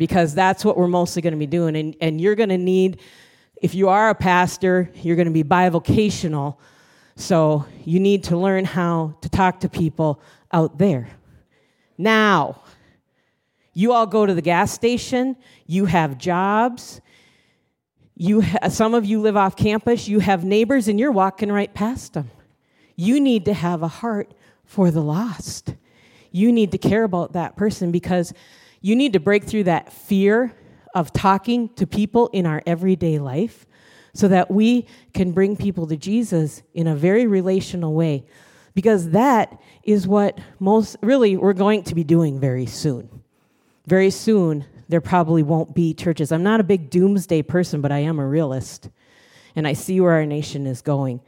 because 0.00 0.34
that's 0.34 0.64
what 0.64 0.78
we're 0.78 0.88
mostly 0.88 1.20
going 1.20 1.34
to 1.34 1.38
be 1.38 1.46
doing. 1.46 1.76
And, 1.76 1.94
and 2.00 2.18
you're 2.18 2.34
going 2.34 2.48
to 2.48 2.56
need, 2.56 3.00
if 3.60 3.74
you 3.74 3.88
are 3.88 4.08
a 4.10 4.14
pastor, 4.14 4.90
you're 4.94 5.16
going 5.16 5.28
to 5.28 5.32
be 5.32 5.44
bivocational. 5.44 6.56
So 7.16 7.66
you 7.84 8.00
need 8.00 8.24
to 8.24 8.36
learn 8.36 8.64
how 8.64 9.16
to 9.20 9.28
talk 9.28 9.60
to 9.60 9.68
people 9.68 10.20
out 10.52 10.78
there. 10.78 11.10
Now, 11.98 12.62
you 13.74 13.92
all 13.92 14.06
go 14.06 14.24
to 14.24 14.34
the 14.34 14.42
gas 14.42 14.72
station, 14.72 15.36
you 15.66 15.84
have 15.84 16.16
jobs, 16.18 17.00
you 18.16 18.40
ha- 18.40 18.68
some 18.68 18.94
of 18.94 19.04
you 19.04 19.20
live 19.20 19.36
off 19.36 19.56
campus, 19.56 20.08
you 20.08 20.20
have 20.20 20.44
neighbors, 20.44 20.88
and 20.88 20.98
you're 20.98 21.12
walking 21.12 21.52
right 21.52 21.72
past 21.72 22.14
them. 22.14 22.30
You 22.96 23.20
need 23.20 23.44
to 23.44 23.54
have 23.54 23.82
a 23.82 23.88
heart 23.88 24.32
for 24.64 24.90
the 24.90 25.02
lost. 25.02 25.74
You 26.30 26.52
need 26.52 26.72
to 26.72 26.78
care 26.78 27.04
about 27.04 27.34
that 27.34 27.56
person 27.56 27.92
because 27.92 28.32
you 28.80 28.96
need 28.96 29.12
to 29.12 29.20
break 29.20 29.44
through 29.44 29.64
that 29.64 29.92
fear 29.92 30.54
of 30.94 31.12
talking 31.12 31.68
to 31.74 31.86
people 31.86 32.28
in 32.28 32.46
our 32.46 32.62
everyday 32.66 33.18
life 33.18 33.66
so 34.14 34.28
that 34.28 34.50
we 34.50 34.86
can 35.14 35.32
bring 35.32 35.56
people 35.56 35.86
to 35.86 35.96
Jesus 35.96 36.62
in 36.74 36.86
a 36.86 36.96
very 36.96 37.26
relational 37.26 37.94
way. 37.94 38.26
Because 38.74 39.10
that 39.10 39.60
is 39.82 40.06
what 40.06 40.38
most, 40.58 40.96
really, 41.02 41.36
we're 41.36 41.52
going 41.52 41.82
to 41.84 41.94
be 41.94 42.04
doing 42.04 42.40
very 42.40 42.66
soon. 42.66 43.22
Very 43.86 44.10
soon, 44.10 44.64
there 44.88 45.00
probably 45.00 45.42
won't 45.42 45.74
be 45.74 45.94
churches. 45.94 46.32
I'm 46.32 46.42
not 46.42 46.60
a 46.60 46.64
big 46.64 46.90
doomsday 46.90 47.42
person, 47.42 47.80
but 47.80 47.92
I 47.92 47.98
am 47.98 48.18
a 48.18 48.26
realist. 48.26 48.88
And 49.56 49.66
I 49.66 49.72
see 49.72 50.00
where 50.00 50.12
our 50.12 50.26
nation 50.26 50.66
is 50.66 50.82
going. 50.82 51.20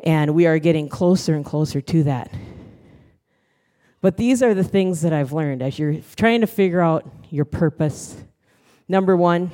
And 0.00 0.34
we 0.34 0.46
are 0.46 0.58
getting 0.58 0.88
closer 0.88 1.34
and 1.34 1.44
closer 1.44 1.80
to 1.80 2.02
that. 2.04 2.32
But 4.00 4.16
these 4.16 4.42
are 4.42 4.52
the 4.52 4.64
things 4.64 5.02
that 5.02 5.12
I've 5.12 5.32
learned 5.32 5.62
as 5.62 5.78
you're 5.78 5.96
trying 6.16 6.40
to 6.40 6.46
figure 6.46 6.80
out 6.80 7.08
your 7.30 7.44
purpose. 7.44 8.16
Number 8.88 9.16
one, 9.16 9.50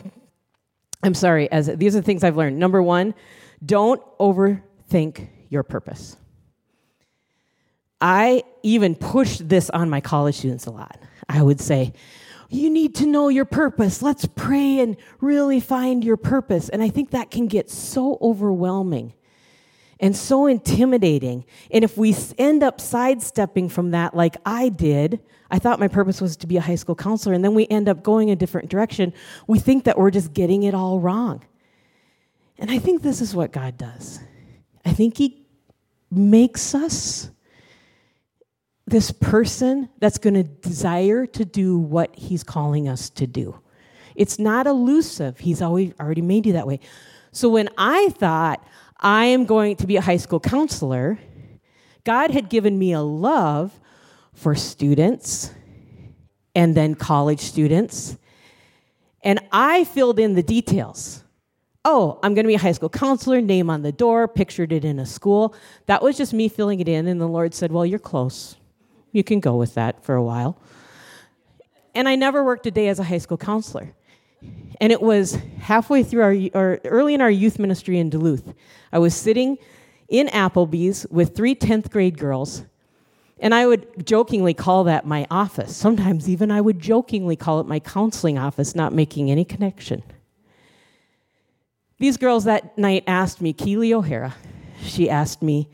I'm 1.03 1.15
sorry, 1.15 1.51
as 1.51 1.67
these 1.77 1.95
are 1.95 2.01
the 2.01 2.05
things 2.05 2.25
I've 2.25 2.37
learned. 2.37 2.59
Number 2.59 2.83
one, 2.83 3.15
don't 3.65 4.03
overthink 4.19 5.29
your 5.49 5.63
purpose. 5.63 6.17
I 8.01 8.45
even 8.63 8.95
pushed 8.95 9.49
this 9.49 9.71
on 9.71 9.91
my 9.91 10.01
college 10.01 10.37
students 10.37 10.67
a 10.67 10.71
lot. 10.71 11.01
I 11.29 11.43
would 11.43 11.61
say, 11.61 11.93
you 12.49 12.71
need 12.71 12.95
to 12.97 13.07
know 13.07 13.29
your 13.29 13.45
purpose. 13.45 14.03
Let's 14.03 14.25
pray 14.25 14.81
and 14.81 14.97
really 15.21 15.61
find 15.61 16.03
your 16.03 16.17
purpose. 16.17 16.69
And 16.69 16.83
I 16.83 16.89
think 16.89 17.11
that 17.11 17.31
can 17.31 17.47
get 17.47 17.71
so 17.71 18.19
overwhelming 18.23 19.13
and 20.01 20.17
so 20.17 20.47
intimidating. 20.47 21.45
And 21.71 21.85
if 21.85 21.99
we 21.99 22.17
end 22.39 22.63
up 22.63 22.81
sidestepping 22.81 23.69
from 23.69 23.91
that, 23.91 24.15
like 24.15 24.37
I 24.47 24.71
did, 24.71 25.21
I 25.51 25.59
thought 25.59 25.81
my 25.81 25.89
purpose 25.89 26.21
was 26.21 26.37
to 26.39 26.47
be 26.47 26.57
a 26.57 26.61
high 26.61 26.75
school 26.75 26.95
counselor, 26.95 27.35
and 27.35 27.43
then 27.43 27.55
we 27.55 27.67
end 27.69 27.89
up 27.89 28.03
going 28.03 28.31
a 28.31 28.37
different 28.37 28.69
direction, 28.69 29.13
we 29.47 29.59
think 29.59 29.85
that 29.85 29.99
we're 29.99 30.11
just 30.11 30.35
getting 30.35 30.65
it 30.65 30.75
all 30.75 31.01
wrong. 31.01 31.43
And 32.59 32.71
I 32.71 32.79
think 32.79 33.03
this 33.03 33.21
is 33.21 33.35
what 33.35 33.53
God 33.53 33.79
does. 33.79 34.21
I 34.85 34.93
think 34.93 35.17
He 35.17 35.47
makes 36.11 36.75
us 36.75 37.31
this 38.87 39.11
person 39.11 39.89
that's 39.99 40.19
going 40.19 40.35
to 40.35 40.43
desire 40.43 41.27
to 41.27 41.45
do 41.45 41.79
what 41.79 42.15
He's 42.17 42.43
calling 42.43 42.89
us 42.89 43.11
to 43.11 43.27
do. 43.27 43.59
It's 44.15 44.39
not 44.39 44.67
elusive, 44.67 45.39
He's 45.39 45.63
always 45.63 45.93
already 46.01 46.23
made 46.23 46.47
you 46.47 46.55
that 46.55 46.67
way. 46.67 46.81
So 47.33 47.49
when 47.49 47.69
I 47.79 48.11
thought, 48.11 48.67
I 49.01 49.27
am 49.27 49.45
going 49.45 49.77
to 49.77 49.87
be 49.87 49.97
a 49.97 50.01
high 50.01 50.17
school 50.17 50.41
counselor, 50.41 51.19
God 52.05 52.31
had 52.31 52.49
given 52.49 52.79
me 52.79 52.93
a 52.93 53.01
love 53.01 53.79
for 54.39 54.55
students 54.55 55.53
and 56.55 56.75
then 56.75 56.95
college 56.95 57.41
students. 57.41 58.17
And 59.23 59.41
I 59.53 59.85
filled 59.85 60.19
in 60.19 60.35
the 60.35 60.43
details. 60.43 61.25
Oh, 61.85 62.19
I'm 62.23 62.35
going 62.35 62.45
to 62.45 62.49
be 62.49 62.55
a 62.55 62.59
high 62.59 62.73
school 62.73 62.89
counselor, 62.89 63.41
name 63.41 63.69
on 63.69 63.83
the 63.83 63.93
door, 63.93 64.29
pictured 64.29 64.73
it 64.73 64.85
in 64.85 64.99
a 64.99 65.07
school. 65.07 65.55
That 65.87 66.03
was 66.03 66.17
just 66.17 66.33
me 66.33 66.49
filling 66.49 66.81
it 66.81 66.89
in. 66.89 67.07
And 67.07 67.21
the 67.21 67.27
Lord 67.27 67.55
said, 67.55 67.73
Well, 67.73 67.85
you're 67.85 67.99
close. 67.99 68.57
You 69.13 69.25
can 69.25 69.41
go 69.41 69.57
with 69.57 69.75
that 69.75 70.05
for 70.05 70.15
a 70.15 70.23
while. 70.23 70.61
And 71.95 72.09
I 72.09 72.15
never 72.15 72.45
worked 72.45 72.67
a 72.67 72.71
day 72.71 72.89
as 72.89 72.99
a 72.99 73.05
high 73.05 73.19
school 73.19 73.39
counselor. 73.39 73.93
And 74.81 74.93
it 74.93 75.03
was 75.03 75.39
halfway 75.61 76.05
through 76.05 76.23
our, 76.23 76.37
or 76.55 76.81
early 76.85 77.15
in 77.15 77.21
our 77.21 77.31
youth 77.31 77.59
ministry 77.59 77.99
in 77.99 78.11
Duluth. 78.11 78.55
I 78.93 78.99
was 78.99 79.15
sitting 79.15 79.59
in 80.09 80.29
Applebee's 80.29 81.07
with 81.11 81.35
three 81.35 81.55
10th 81.55 81.91
grade 81.91 82.19
girls, 82.19 82.65
and 83.41 83.55
I 83.55 83.67
would 83.67 84.07
jokingly 84.07 84.55
call 84.55 84.85
that 84.85 85.07
my 85.07 85.27
office. 85.31 85.77
Sometimes 85.77 86.29
even 86.29 86.51
I 86.51 86.61
would 86.61 86.81
jokingly 86.81 87.37
call 87.37 87.61
it 87.61 87.67
my 87.67 87.81
counseling 87.81 88.39
office, 88.39 88.75
not 88.75 88.93
making 88.93 89.31
any 89.31 89.45
connection. 89.45 90.03
These 91.99 92.17
girls 92.17 92.45
that 92.45 92.77
night 92.79 93.05
asked 93.07 93.41
me, 93.41 93.53
Keely 93.53 93.93
O'Hara, 93.93 94.35
she 94.83 95.11
asked 95.11 95.43
me, 95.43 95.69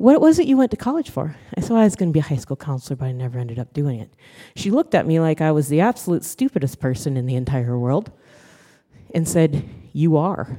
what 0.00 0.20
was 0.20 0.38
it 0.38 0.46
you 0.46 0.56
went 0.56 0.70
to 0.70 0.78
college 0.78 1.10
for? 1.10 1.36
I 1.54 1.60
said, 1.60 1.70
well, 1.70 1.80
I 1.80 1.84
was 1.84 1.94
going 1.94 2.08
to 2.08 2.12
be 2.12 2.20
a 2.20 2.22
high 2.22 2.36
school 2.36 2.56
counselor, 2.56 2.96
but 2.96 3.04
I 3.04 3.12
never 3.12 3.38
ended 3.38 3.58
up 3.58 3.74
doing 3.74 4.00
it. 4.00 4.10
She 4.56 4.70
looked 4.70 4.94
at 4.94 5.06
me 5.06 5.20
like 5.20 5.42
I 5.42 5.52
was 5.52 5.68
the 5.68 5.80
absolute 5.80 6.24
stupidest 6.24 6.80
person 6.80 7.18
in 7.18 7.26
the 7.26 7.34
entire 7.34 7.78
world 7.78 8.10
and 9.14 9.28
said, 9.28 9.68
You 9.92 10.16
are. 10.16 10.56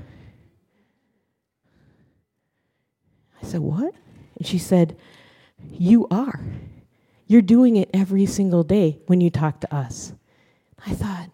I 3.42 3.48
said, 3.48 3.62
What? 3.62 3.96
And 4.38 4.46
she 4.46 4.60
said, 4.60 4.96
You 5.70 6.08
are. 6.10 6.44
You're 7.28 7.42
doing 7.42 7.76
it 7.76 7.90
every 7.94 8.26
single 8.26 8.64
day 8.64 9.00
when 9.08 9.22
you 9.22 9.30
talk 9.30 9.62
to 9.62 9.74
us. 9.74 10.14
I 10.86 10.94
thought, 10.94 11.30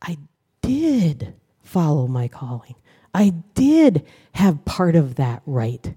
I 0.00 0.18
did 0.60 1.34
follow 1.62 2.06
my 2.06 2.28
calling. 2.28 2.74
I 3.14 3.30
did 3.54 4.06
have 4.32 4.64
part 4.64 4.96
of 4.96 5.16
that 5.16 5.42
right 5.46 5.94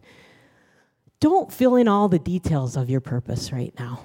don't 1.26 1.52
fill 1.52 1.76
in 1.76 1.88
all 1.88 2.08
the 2.08 2.20
details 2.20 2.78
of 2.78 2.88
your 2.88 3.02
purpose 3.02 3.52
right 3.52 3.74
now. 3.80 4.00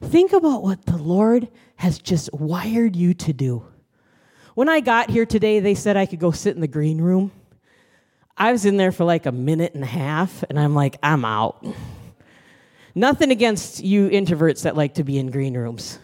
Think 0.00 0.32
about 0.32 0.62
what 0.62 0.86
the 0.86 0.96
Lord 0.96 1.48
has 1.76 1.98
just 1.98 2.32
wired 2.32 2.96
you 2.96 3.12
to 3.12 3.34
do. 3.34 3.66
When 4.54 4.70
I 4.70 4.80
got 4.80 5.10
here 5.10 5.26
today, 5.26 5.60
they 5.60 5.74
said 5.74 5.98
I 5.98 6.06
could 6.06 6.20
go 6.20 6.30
sit 6.30 6.54
in 6.54 6.62
the 6.62 6.66
green 6.66 6.98
room. 6.98 7.30
I 8.38 8.52
was 8.52 8.64
in 8.64 8.78
there 8.78 8.90
for 8.90 9.04
like 9.04 9.26
a 9.26 9.32
minute 9.32 9.74
and 9.74 9.82
a 9.82 9.86
half, 9.86 10.42
and 10.48 10.58
I'm 10.58 10.74
like, 10.74 10.96
I'm 11.02 11.26
out. 11.26 11.62
Nothing 12.94 13.30
against 13.30 13.82
you 13.82 14.08
introverts 14.08 14.62
that 14.62 14.76
like 14.76 14.94
to 14.94 15.04
be 15.04 15.18
in 15.18 15.30
green 15.30 15.56
rooms. 15.56 15.98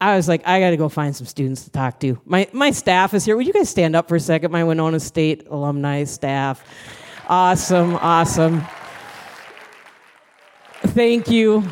I 0.00 0.16
was 0.16 0.26
like, 0.28 0.46
I 0.46 0.60
got 0.60 0.70
to 0.70 0.76
go 0.76 0.88
find 0.88 1.14
some 1.14 1.26
students 1.26 1.64
to 1.64 1.70
talk 1.70 2.00
to. 2.00 2.18
My, 2.24 2.48
my 2.52 2.70
staff 2.70 3.12
is 3.12 3.24
here. 3.24 3.36
Would 3.36 3.46
you 3.46 3.52
guys 3.52 3.68
stand 3.68 3.94
up 3.94 4.08
for 4.08 4.16
a 4.16 4.20
second? 4.20 4.50
My 4.50 4.64
Winona 4.64 4.98
State 4.98 5.46
alumni 5.48 6.04
staff. 6.04 6.64
Awesome, 7.28 7.94
awesome. 7.96 8.62
Thank 10.82 11.30
you. 11.30 11.62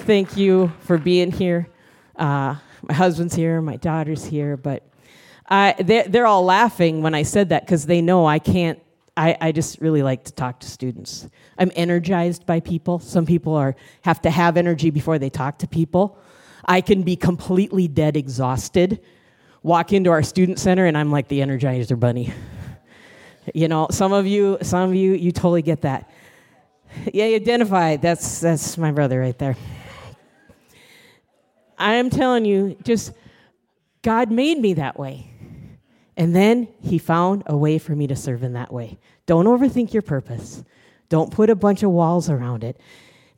Thank 0.00 0.36
you 0.36 0.70
for 0.80 0.98
being 0.98 1.32
here. 1.32 1.68
Uh, 2.14 2.56
my 2.82 2.94
husband's 2.94 3.34
here, 3.34 3.60
my 3.60 3.76
daughter's 3.76 4.24
here, 4.24 4.56
but 4.56 4.86
they're, 5.48 6.04
they're 6.06 6.26
all 6.26 6.44
laughing 6.44 7.02
when 7.02 7.14
I 7.14 7.22
said 7.22 7.48
that 7.48 7.64
because 7.64 7.86
they 7.86 8.00
know 8.00 8.26
I 8.26 8.38
can't. 8.38 8.78
I, 9.18 9.36
I 9.40 9.52
just 9.52 9.80
really 9.80 10.04
like 10.04 10.22
to 10.24 10.32
talk 10.32 10.60
to 10.60 10.68
students. 10.68 11.28
I'm 11.58 11.72
energized 11.74 12.46
by 12.46 12.60
people. 12.60 13.00
Some 13.00 13.26
people 13.26 13.54
are 13.54 13.74
have 14.02 14.22
to 14.22 14.30
have 14.30 14.56
energy 14.56 14.90
before 14.90 15.18
they 15.18 15.28
talk 15.28 15.58
to 15.58 15.66
people. 15.66 16.16
I 16.64 16.80
can 16.80 17.02
be 17.02 17.16
completely 17.16 17.88
dead 17.88 18.16
exhausted. 18.16 19.00
Walk 19.64 19.92
into 19.92 20.10
our 20.10 20.22
student 20.22 20.60
center 20.60 20.86
and 20.86 20.96
I'm 20.96 21.10
like 21.10 21.26
the 21.26 21.40
Energizer 21.40 21.98
bunny. 21.98 22.32
You 23.54 23.66
know, 23.66 23.88
some 23.90 24.12
of 24.12 24.26
you, 24.26 24.58
some 24.62 24.90
of 24.90 24.94
you, 24.94 25.14
you 25.14 25.32
totally 25.32 25.62
get 25.62 25.80
that. 25.80 26.10
Yeah, 27.12 27.26
you 27.26 27.36
identify. 27.36 27.96
That's 27.96 28.40
that's 28.40 28.78
my 28.78 28.92
brother 28.92 29.18
right 29.18 29.36
there. 29.36 29.56
I 31.76 31.94
am 31.94 32.08
telling 32.08 32.44
you, 32.44 32.76
just 32.84 33.12
God 34.02 34.30
made 34.30 34.58
me 34.58 34.74
that 34.74 34.98
way. 34.98 35.30
And 36.18 36.34
then 36.34 36.66
he 36.82 36.98
found 36.98 37.44
a 37.46 37.56
way 37.56 37.78
for 37.78 37.94
me 37.94 38.08
to 38.08 38.16
serve 38.16 38.42
in 38.42 38.54
that 38.54 38.72
way. 38.72 38.98
Don't 39.26 39.46
overthink 39.46 39.92
your 39.92 40.02
purpose. 40.02 40.64
Don't 41.08 41.32
put 41.32 41.48
a 41.48 41.54
bunch 41.54 41.84
of 41.84 41.92
walls 41.92 42.28
around 42.28 42.64
it. 42.64 42.78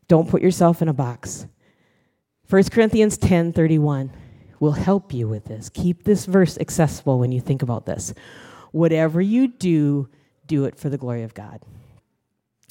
Don't 0.08 0.30
put 0.30 0.40
yourself 0.40 0.80
in 0.80 0.88
a 0.88 0.94
box. 0.94 1.46
1 2.48 2.64
Corinthians 2.64 3.18
10 3.18 3.52
31 3.52 4.10
will 4.60 4.72
help 4.72 5.12
you 5.12 5.28
with 5.28 5.44
this. 5.44 5.68
Keep 5.68 6.04
this 6.04 6.24
verse 6.24 6.58
accessible 6.58 7.18
when 7.18 7.32
you 7.32 7.40
think 7.40 7.62
about 7.62 7.84
this. 7.84 8.14
Whatever 8.72 9.20
you 9.20 9.48
do, 9.48 10.08
do 10.46 10.64
it 10.64 10.76
for 10.76 10.88
the 10.88 10.98
glory 10.98 11.22
of 11.22 11.34
God. 11.34 11.62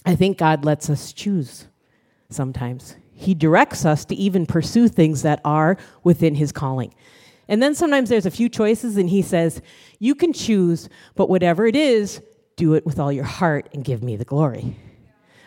I 0.06 0.16
think 0.16 0.40
God 0.40 0.66
lets 0.66 0.90
us 0.90 1.14
choose 1.14 1.68
sometimes. 2.30 2.96
He 3.14 3.36
directs 3.36 3.86
us 3.86 4.06
to 4.06 4.16
even 4.16 4.48
pursue 4.48 4.88
things 4.88 5.22
that 5.22 5.40
are 5.46 5.78
within 6.04 6.36
His 6.36 6.52
calling. 6.52 6.94
And 7.50 7.62
then 7.62 7.76
sometimes 7.76 8.08
there's 8.08 8.28
a 8.28 8.32
few 8.32 8.48
choices, 8.48 8.96
and 8.96 9.10
He 9.10 9.22
says, 9.22 9.62
You 9.98 10.16
can 10.16 10.32
choose, 10.32 10.88
but 11.16 11.30
whatever 11.30 11.66
it 11.66 11.76
is, 11.76 12.22
do 12.56 12.76
it 12.76 12.86
with 12.86 13.00
all 13.00 13.12
your 13.12 13.26
heart 13.26 13.68
and 13.74 13.84
give 13.84 14.04
me 14.04 14.16
the 14.16 14.24
glory. 14.24 14.78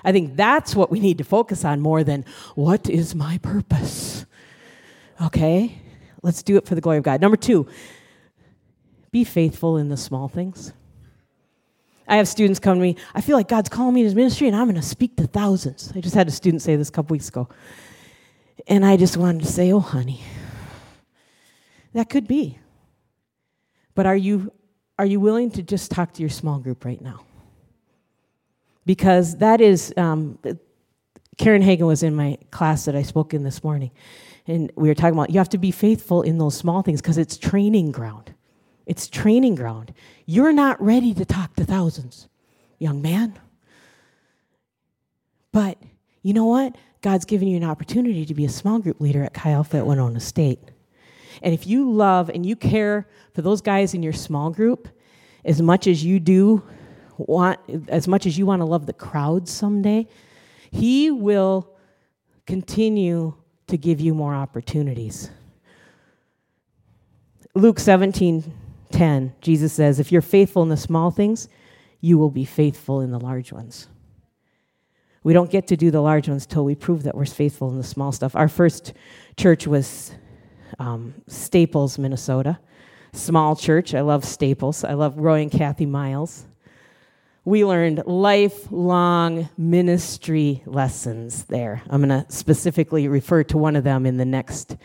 I 0.05 0.11
think 0.11 0.37
that's 0.37 0.75
what 0.75 0.91
we 0.91 0.99
need 0.99 1.19
to 1.19 1.25
focus 1.25 1.65
on 1.65 1.81
more 1.81 2.03
than 2.03 2.25
what 2.57 2.91
is 2.91 3.15
my 3.15 3.39
purpose? 3.39 4.27
Okay? 5.23 5.81
Let's 6.23 6.43
do 6.43 6.57
it 6.57 6.67
for 6.67 6.75
the 6.75 6.81
glory 6.81 6.99
of 6.99 7.05
God. 7.05 7.21
Number 7.21 7.37
two, 7.37 7.69
be 9.13 9.23
faithful 9.23 9.77
in 9.77 9.89
the 9.89 9.97
small 9.97 10.27
things. 10.27 10.73
I 12.09 12.17
have 12.17 12.27
students 12.27 12.59
come 12.59 12.79
to 12.79 12.83
me, 12.83 12.97
I 13.15 13.21
feel 13.21 13.37
like 13.37 13.47
God's 13.47 13.69
calling 13.69 13.95
me 13.95 14.01
to 14.03 14.07
his 14.07 14.15
ministry 14.15 14.49
and 14.49 14.57
I'm 14.57 14.65
going 14.65 14.75
to 14.75 14.83
speak 14.83 15.17
to 15.19 15.27
thousands. 15.27 15.93
I 15.95 16.01
just 16.01 16.17
had 16.17 16.27
a 16.27 16.33
student 16.33 16.63
say 16.63 16.75
this 16.75 16.89
a 16.89 16.93
couple 16.93 17.15
weeks 17.15 17.29
ago. 17.29 17.49
And 18.67 18.85
I 18.85 18.97
just 18.97 19.17
wanted 19.17 19.43
to 19.43 19.49
say, 19.49 19.73
oh, 19.73 19.81
honey, 19.81 20.23
that 21.93 22.09
could 22.09 22.27
be. 22.27 22.59
But 23.95 24.07
are 24.07 24.17
you, 24.17 24.53
are 24.99 25.07
you 25.07 25.21
willing 25.21 25.51
to 25.53 25.63
just 25.63 25.91
talk 25.91 26.13
to 26.15 26.23
your 26.23 26.31
small 26.31 26.59
group 26.59 26.85
right 26.85 27.01
now? 27.01 27.25
Because 28.85 29.37
that 29.39 29.61
is, 29.61 29.93
um, 29.97 30.39
Karen 31.39 31.63
Hagen 31.63 31.87
was 31.87 32.03
in 32.03 32.15
my 32.15 32.39
class 32.51 32.85
that 32.87 32.97
I 32.97 33.03
spoke 33.03 33.35
in 33.35 33.43
this 33.43 33.63
morning. 33.63 33.91
And 34.47 34.73
we 34.75 34.89
were 34.89 34.95
talking 34.95 35.15
about 35.15 35.31
you 35.31 35.39
have 35.39 35.49
to 35.51 35.59
be 35.59 35.71
faithful 35.71 36.23
in 36.23 36.39
those 36.39 36.57
small 36.57 36.83
things 36.83 37.01
because 37.01 37.19
it's 37.19 37.39
training 37.39 37.93
ground. 37.93 38.35
It's 38.87 39.09
training 39.09 39.55
ground. 39.55 39.95
You're 40.27 40.53
not 40.53 40.83
ready 40.83 41.15
to 41.15 41.25
talk 41.25 41.55
to 41.57 41.65
thousands, 41.65 42.29
young 42.79 43.01
man. 43.01 43.39
But 45.53 45.79
you 46.23 46.35
know 46.35 46.47
what? 46.47 46.77
God's 47.03 47.25
given 47.25 47.49
you 47.49 47.57
an 47.57 47.65
opportunity 47.65 48.25
to 48.25 48.35
be 48.35 48.45
a 48.45 48.49
small 48.49 48.79
group 48.79 49.01
leader 49.01 49.23
at 49.23 49.35
Chi 49.35 49.51
Alpha 49.51 49.79
at 49.79 49.87
Winona 49.87 50.21
State. 50.21 50.72
And 51.43 51.55
if 51.55 51.67
you 51.67 51.91
love 51.91 52.29
and 52.29 52.45
you 52.45 52.57
care 52.57 53.09
for 53.35 53.43
those 53.43 53.61
guys 53.61 53.95
in 53.95 54.03
your 54.03 54.13
small 54.13 54.51
group 54.51 54.89
as 55.45 55.63
much 55.63 55.87
as 55.87 56.05
you 56.05 56.21
do 56.21 56.63
want 57.19 57.61
as 57.89 58.09
much 58.09 58.27
as 58.27 58.37
you 58.37 58.47
want 58.47 58.61
to 58.61 58.67
love 58.67 58.87
the 58.87 58.93
crowd 58.93 59.49
someday, 59.49 60.07
he 60.71 61.11
will 61.11 61.71
continue 62.47 63.35
to 63.69 63.77
give 63.77 64.01
you 64.01 64.15
more 64.15 64.35
opportunities. 64.35 65.31
Luke 67.55 67.79
17 67.79 68.53
10, 68.91 69.35
Jesus 69.41 69.73
says, 69.73 69.99
If 69.99 70.13
you're 70.13 70.23
faithful 70.23 70.63
in 70.63 70.69
the 70.69 70.77
small 70.77 71.11
things, 71.11 71.49
you 72.01 72.19
will 72.19 72.31
be 72.31 72.45
faithful 72.45 73.01
in 73.01 73.11
the 73.11 73.19
large 73.19 73.53
ones. 73.53 73.89
We 75.25 75.33
don't 75.33 75.51
get 75.51 75.69
to 75.69 75.77
do 75.77 75.91
the 75.91 76.01
large 76.01 76.29
ones 76.29 76.47
till 76.47 76.65
we 76.65 76.75
prove 76.75 77.05
that 77.05 77.15
we're 77.15 77.27
faithful 77.27 77.71
in 77.71 77.79
the 77.79 77.85
small 77.85 78.13
stuff. 78.13 78.35
Our 78.35 78.49
first 78.49 78.93
church 79.37 79.67
was 79.67 80.13
um, 80.79 81.15
Staples, 81.27 81.99
Minnesota. 81.99 82.59
Small 83.13 83.57
church. 83.57 83.95
I 83.95 84.01
love 84.01 84.25
Staples. 84.25 84.85
I 84.85 84.95
love 84.95 85.19
Roy 85.19 85.43
and 85.43 85.51
Kathy 85.51 85.87
Miles. 85.87 86.47
We 87.45 87.65
learned 87.65 88.05
lifelong 88.07 89.49
ministry 89.59 90.63
lessons 90.65 91.45
there. 91.45 91.83
I'm 91.91 92.07
going 92.07 92.25
to 92.25 92.31
specifically 92.33 93.09
refer 93.09 93.43
to 93.45 93.59
one 93.59 93.75
of 93.75 93.85
them 93.85 94.07
in 94.07 94.17
the 94.17 94.25
next 94.25 94.77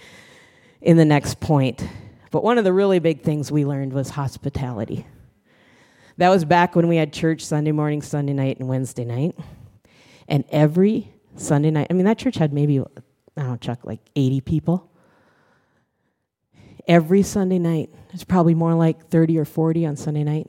in 0.81 0.97
the 0.97 1.05
next 1.05 1.39
point. 1.39 1.87
But 2.31 2.43
one 2.43 2.57
of 2.57 2.63
the 2.63 2.73
really 2.73 2.99
big 2.99 3.21
things 3.21 3.51
we 3.51 3.65
learned 3.65 3.93
was 3.93 4.09
hospitality. 4.09 5.05
That 6.17 6.29
was 6.29 6.45
back 6.45 6.75
when 6.75 6.87
we 6.87 6.95
had 6.95 7.13
church 7.13 7.45
Sunday 7.45 7.71
morning, 7.71 8.01
Sunday 8.01 8.33
night, 8.33 8.59
and 8.59 8.67
Wednesday 8.67 9.05
night. 9.05 9.35
And 10.27 10.43
every 10.49 11.13
Sunday 11.35 11.71
night, 11.71 11.87
I 11.89 11.93
mean, 11.93 12.05
that 12.05 12.17
church 12.17 12.35
had 12.35 12.53
maybe, 12.53 12.79
I 12.79 12.83
don't 13.35 13.47
know, 13.49 13.57
Chuck, 13.57 13.85
like 13.85 13.99
80 14.15 14.41
people. 14.41 14.91
Every 16.87 17.21
Sunday 17.21 17.59
night, 17.59 17.89
it's 18.13 18.23
probably 18.23 18.55
more 18.55 18.73
like 18.73 19.09
30 19.09 19.37
or 19.39 19.45
40 19.45 19.85
on 19.85 19.95
Sunday 19.97 20.23
night, 20.23 20.47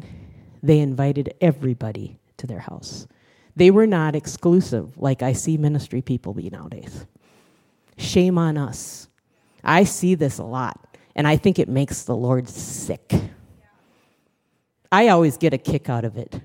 they 0.62 0.78
invited 0.78 1.34
everybody 1.40 2.18
to 2.36 2.46
their 2.46 2.60
house. 2.60 3.06
They 3.56 3.70
were 3.72 3.86
not 3.86 4.14
exclusive 4.14 4.96
like 4.98 5.22
I 5.22 5.32
see 5.32 5.56
ministry 5.56 6.00
people 6.00 6.32
be 6.32 6.48
nowadays. 6.48 7.06
Shame 7.96 8.38
on 8.38 8.56
us. 8.56 9.08
I 9.64 9.82
see 9.82 10.14
this 10.14 10.38
a 10.38 10.44
lot. 10.44 10.96
And 11.16 11.26
I 11.26 11.36
think 11.36 11.58
it 11.58 11.68
makes 11.68 12.02
the 12.02 12.14
Lord 12.14 12.48
sick. 12.48 13.12
I 14.92 15.08
always 15.08 15.36
get 15.36 15.52
a 15.52 15.58
kick 15.58 15.90
out 15.90 16.04
of 16.04 16.16
it. 16.16 16.40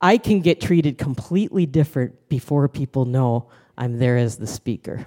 I 0.00 0.18
can 0.18 0.40
get 0.40 0.60
treated 0.60 0.98
completely 0.98 1.64
different 1.64 2.28
before 2.28 2.68
people 2.68 3.04
know 3.04 3.48
I'm 3.78 3.98
there 3.98 4.16
as 4.16 4.36
the 4.36 4.46
speaker. 4.46 5.06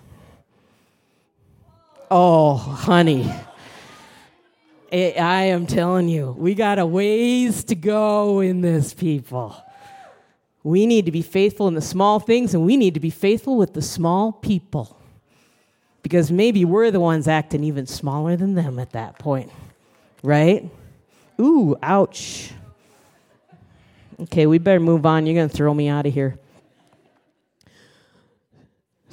Oh, 2.12 2.56
honey. 2.56 3.32
Eh, 4.92 5.14
I 5.22 5.44
am 5.44 5.68
telling 5.68 6.10
you, 6.10 6.32
we 6.38 6.56
got 6.56 6.80
a 6.80 6.86
ways 6.86 7.64
to 7.66 7.76
go 7.76 8.40
in 8.40 8.62
this, 8.62 8.94
people. 8.94 9.56
We 10.64 10.88
need 10.88 11.06
to 11.06 11.12
be 11.12 11.22
faithful 11.22 11.68
in 11.68 11.76
the 11.76 11.82
small 11.82 12.20
things, 12.20 12.56
and 12.56 12.66
we 12.66 12.78
need 12.78 12.96
to 12.96 13.00
be 13.00 13.12
faithful 13.12 13.58
with 13.58 13.74
the 13.74 13.82
small 13.82 14.32
people 14.32 14.98
because 16.02 16.32
maybe 16.32 16.66
we're 16.66 16.90
the 16.90 17.00
ones 17.00 17.28
acting 17.28 17.64
even 17.64 17.86
smaller 17.86 18.36
than 18.36 18.56
them 18.56 18.80
at 18.80 18.92
that 18.92 19.20
point, 19.20 19.52
right? 20.24 20.70
Ooh, 21.40 21.78
ouch. 21.84 22.52
Okay, 24.22 24.48
we 24.48 24.58
better 24.58 24.80
move 24.80 25.06
on. 25.06 25.28
You're 25.28 25.36
going 25.36 25.50
to 25.50 25.56
throw 25.56 25.74
me 25.74 25.88
out 25.88 26.06
of 26.08 26.14
here. 26.14 26.40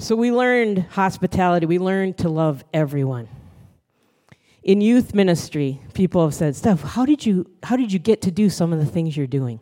So 0.07 0.15
we 0.15 0.31
learned 0.31 0.85
hospitality, 0.91 1.65
we 1.65 1.79
learned 1.79 2.19
to 2.19 2.29
love 2.29 2.63
everyone. 2.73 3.27
In 4.63 4.79
youth 4.79 5.13
ministry, 5.13 5.81
people 5.93 6.23
have 6.23 6.33
said, 6.33 6.55
Steph, 6.55 6.81
how 6.81 7.05
did 7.05 7.25
you 7.25 7.45
how 7.61 7.75
did 7.75 7.91
you 7.91 7.99
get 7.99 8.21
to 8.21 8.31
do 8.31 8.49
some 8.49 8.71
of 8.71 8.79
the 8.79 8.85
things 8.85 9.17
you're 9.17 9.27
doing? 9.27 9.59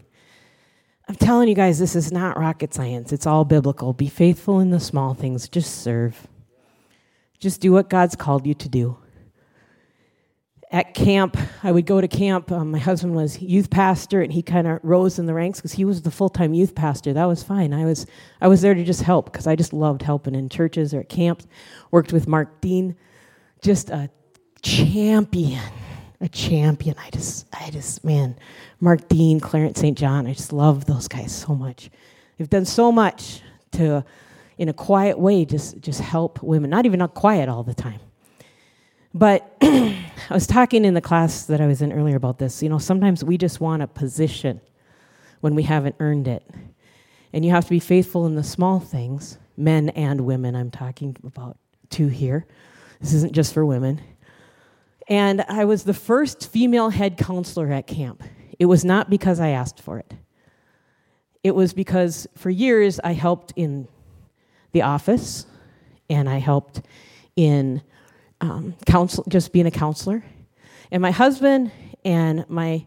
I'm 1.10 1.15
telling 1.15 1.49
you 1.49 1.55
guys, 1.55 1.79
this 1.79 1.95
is 1.95 2.12
not 2.12 2.38
rocket 2.38 2.75
science. 2.75 3.12
It's 3.12 3.25
all 3.25 3.43
biblical. 3.43 3.91
Be 3.91 4.08
faithful 4.08 4.60
in 4.60 4.69
the 4.69 4.79
small 4.79 5.15
things, 5.15 5.49
just 5.49 5.81
serve. 5.81 6.27
Just 7.39 7.60
do 7.60 7.71
what 7.71 7.89
God's 7.89 8.15
called 8.15 8.45
you 8.45 8.53
to 8.53 8.69
do. 8.69 8.99
At 10.75 10.93
camp, 10.93 11.38
I 11.63 11.71
would 11.71 11.85
go 11.85 12.01
to 12.01 12.07
camp. 12.09 12.51
Um, 12.51 12.71
my 12.71 12.79
husband 12.79 13.15
was 13.15 13.41
youth 13.41 13.69
pastor, 13.69 14.21
and 14.21 14.33
he 14.33 14.41
kind 14.41 14.67
of 14.67 14.81
rose 14.83 15.17
in 15.17 15.25
the 15.25 15.33
ranks 15.33 15.59
because 15.59 15.71
he 15.71 15.85
was 15.85 16.01
the 16.01 16.11
full 16.11 16.27
time 16.27 16.53
youth 16.53 16.75
pastor. 16.75 17.13
That 17.13 17.23
was 17.29 17.41
fine. 17.41 17.73
I 17.73 17.85
was 17.85 18.05
I 18.41 18.49
was 18.49 18.61
there 18.61 18.73
to 18.73 18.83
just 18.83 19.01
help 19.01 19.31
because 19.31 19.47
I 19.47 19.55
just 19.55 19.71
loved 19.71 20.01
helping 20.01 20.35
in 20.35 20.49
churches 20.49 20.93
or 20.93 20.99
at 20.99 21.07
camps. 21.07 21.47
Worked 21.91 22.11
with 22.11 22.27
Mark 22.27 22.59
Dean, 22.59 22.97
just 23.61 23.89
a 23.89 24.09
champion, 24.63 25.63
a 26.19 26.27
champion. 26.27 26.97
I 26.99 27.09
just 27.09 27.47
I 27.53 27.69
just 27.69 28.03
man, 28.03 28.38
Mark 28.81 29.07
Dean, 29.07 29.39
Clarence 29.39 29.79
St. 29.79 29.97
John. 29.97 30.27
I 30.27 30.33
just 30.33 30.51
love 30.51 30.83
those 30.83 31.07
guys 31.07 31.33
so 31.33 31.55
much. 31.55 31.89
They've 32.38 32.49
done 32.49 32.65
so 32.65 32.91
much 32.91 33.39
to 33.71 34.03
in 34.57 34.67
a 34.67 34.73
quiet 34.73 35.17
way 35.19 35.45
just 35.45 35.79
just 35.79 36.01
help 36.01 36.43
women 36.43 36.69
not 36.69 36.85
even 36.85 36.99
not 36.99 37.13
quiet 37.13 37.47
all 37.47 37.63
the 37.63 37.73
time 37.73 38.01
but 39.15 39.56
i 39.62 40.06
was 40.30 40.45
talking 40.45 40.84
in 40.84 40.93
the 40.93 41.01
class 41.01 41.45
that 41.45 41.62
i 41.62 41.65
was 41.65 41.82
in 41.82 41.91
earlier 41.91 42.17
about 42.17 42.38
this. 42.38 42.62
You 42.62 42.69
know 42.69 42.78
sometimes 42.78 43.23
we 43.23 43.38
just 43.38 43.60
want 43.60 43.82
a 43.82 43.88
position 43.88 44.62
when 45.39 45.56
we 45.56 45.63
haven't 45.63 45.95
earned 45.99 46.28
it. 46.28 46.43
And 47.34 47.43
you 47.43 47.51
have 47.51 47.63
to 47.65 47.69
be 47.69 47.80
faithful 47.80 48.25
in 48.25 48.36
the 48.36 48.43
small 48.43 48.80
things 48.80 49.39
men 49.58 49.89
and 49.89 50.21
women 50.21 50.56
i'm 50.56 50.69
talking 50.69 51.15
about 51.25 51.58
two 51.89 52.08
here. 52.08 52.45
This 52.99 53.13
isn't 53.13 53.34
just 53.34 53.54
for 53.54 53.65
women. 53.65 54.01
And 55.08 55.41
i 55.47 55.65
was 55.65 55.84
the 55.84 55.93
first 55.93 56.51
female 56.51 56.89
head 56.89 57.17
counselor 57.17 57.71
at 57.71 57.88
camp. 57.88 58.21
It 58.60 58.65
was 58.65 58.84
not 58.84 59.10
because 59.10 59.39
i 59.39 59.49
asked 59.49 59.82
for 59.82 59.97
it. 59.97 60.13
It 61.41 61.56
was 61.56 61.73
because 61.73 62.28
for 62.36 62.49
years 62.49 62.99
i 63.01 63.13
helped 63.13 63.54
in 63.56 63.88
the 64.75 64.82
office, 64.82 65.45
and 66.10 66.28
I 66.28 66.39
helped 66.39 66.82
in 67.38 67.82
um, 68.41 68.75
counsel, 68.85 69.23
just 69.27 69.51
being 69.51 69.65
a 69.65 69.71
counselor. 69.71 70.23
And 70.91 71.01
my 71.01 71.11
husband 71.11 71.71
and 72.03 72.47
my 72.49 72.85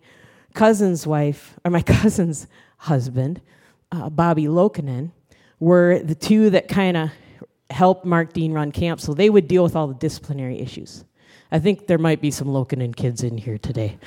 cousin's 0.54 1.06
wife, 1.06 1.58
or 1.64 1.70
my 1.70 1.82
cousin's 1.96 2.46
husband, 2.78 3.40
uh, 3.92 4.10
Bobby 4.10 4.44
Lokinen, 4.44 5.12
were 5.60 5.98
the 5.98 6.14
two 6.14 6.50
that 6.50 6.68
kind 6.68 6.96
of 6.96 7.10
helped 7.70 8.04
Mark 8.04 8.32
Dean 8.32 8.52
run 8.52 8.72
camp, 8.72 9.00
so 9.00 9.12
they 9.12 9.30
would 9.30 9.48
deal 9.48 9.62
with 9.62 9.76
all 9.76 9.88
the 9.88 9.94
disciplinary 9.94 10.58
issues. 10.58 11.04
I 11.50 11.58
think 11.58 11.86
there 11.86 11.98
might 11.98 12.20
be 12.20 12.30
some 12.30 12.48
Lokinen 12.48 12.94
kids 12.94 13.22
in 13.22 13.38
here 13.38 13.58
today. 13.58 13.98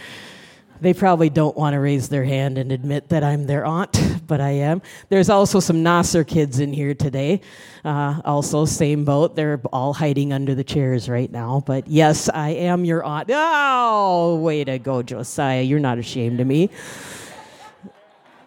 They 0.81 0.95
probably 0.95 1.29
don't 1.29 1.55
want 1.55 1.75
to 1.75 1.79
raise 1.79 2.09
their 2.09 2.23
hand 2.23 2.57
and 2.57 2.71
admit 2.71 3.09
that 3.09 3.23
I'm 3.23 3.45
their 3.45 3.63
aunt, 3.65 3.99
but 4.27 4.41
I 4.41 4.49
am. 4.49 4.81
There's 5.09 5.29
also 5.29 5.59
some 5.59 5.83
Nasser 5.83 6.23
kids 6.23 6.59
in 6.59 6.73
here 6.73 6.95
today. 6.95 7.41
Uh, 7.85 8.19
also, 8.25 8.65
same 8.65 9.05
boat. 9.05 9.35
They're 9.35 9.61
all 9.71 9.93
hiding 9.93 10.33
under 10.33 10.55
the 10.55 10.63
chairs 10.63 11.07
right 11.07 11.31
now. 11.31 11.61
But 11.65 11.87
yes, 11.87 12.29
I 12.29 12.49
am 12.49 12.83
your 12.83 13.03
aunt. 13.03 13.29
Oh, 13.31 14.37
way 14.37 14.63
to 14.63 14.79
go, 14.79 15.03
Josiah. 15.03 15.61
You're 15.61 15.79
not 15.79 15.99
ashamed 15.99 16.39
of 16.39 16.47
me. 16.47 16.71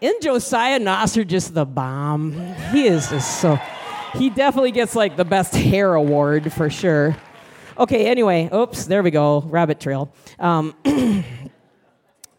Isn't 0.00 0.22
Josiah 0.22 0.80
Nasser 0.80 1.24
just 1.24 1.54
the 1.54 1.64
bomb? 1.64 2.32
He 2.72 2.88
is 2.88 3.08
just 3.10 3.40
so. 3.40 3.60
He 4.14 4.28
definitely 4.28 4.72
gets 4.72 4.96
like 4.96 5.16
the 5.16 5.24
best 5.24 5.54
hair 5.54 5.94
award 5.94 6.52
for 6.52 6.68
sure. 6.68 7.16
Okay, 7.76 8.06
anyway, 8.06 8.48
oops, 8.54 8.86
there 8.86 9.02
we 9.02 9.10
go, 9.10 9.40
rabbit 9.40 9.80
trail. 9.80 10.12
Um, 10.38 10.76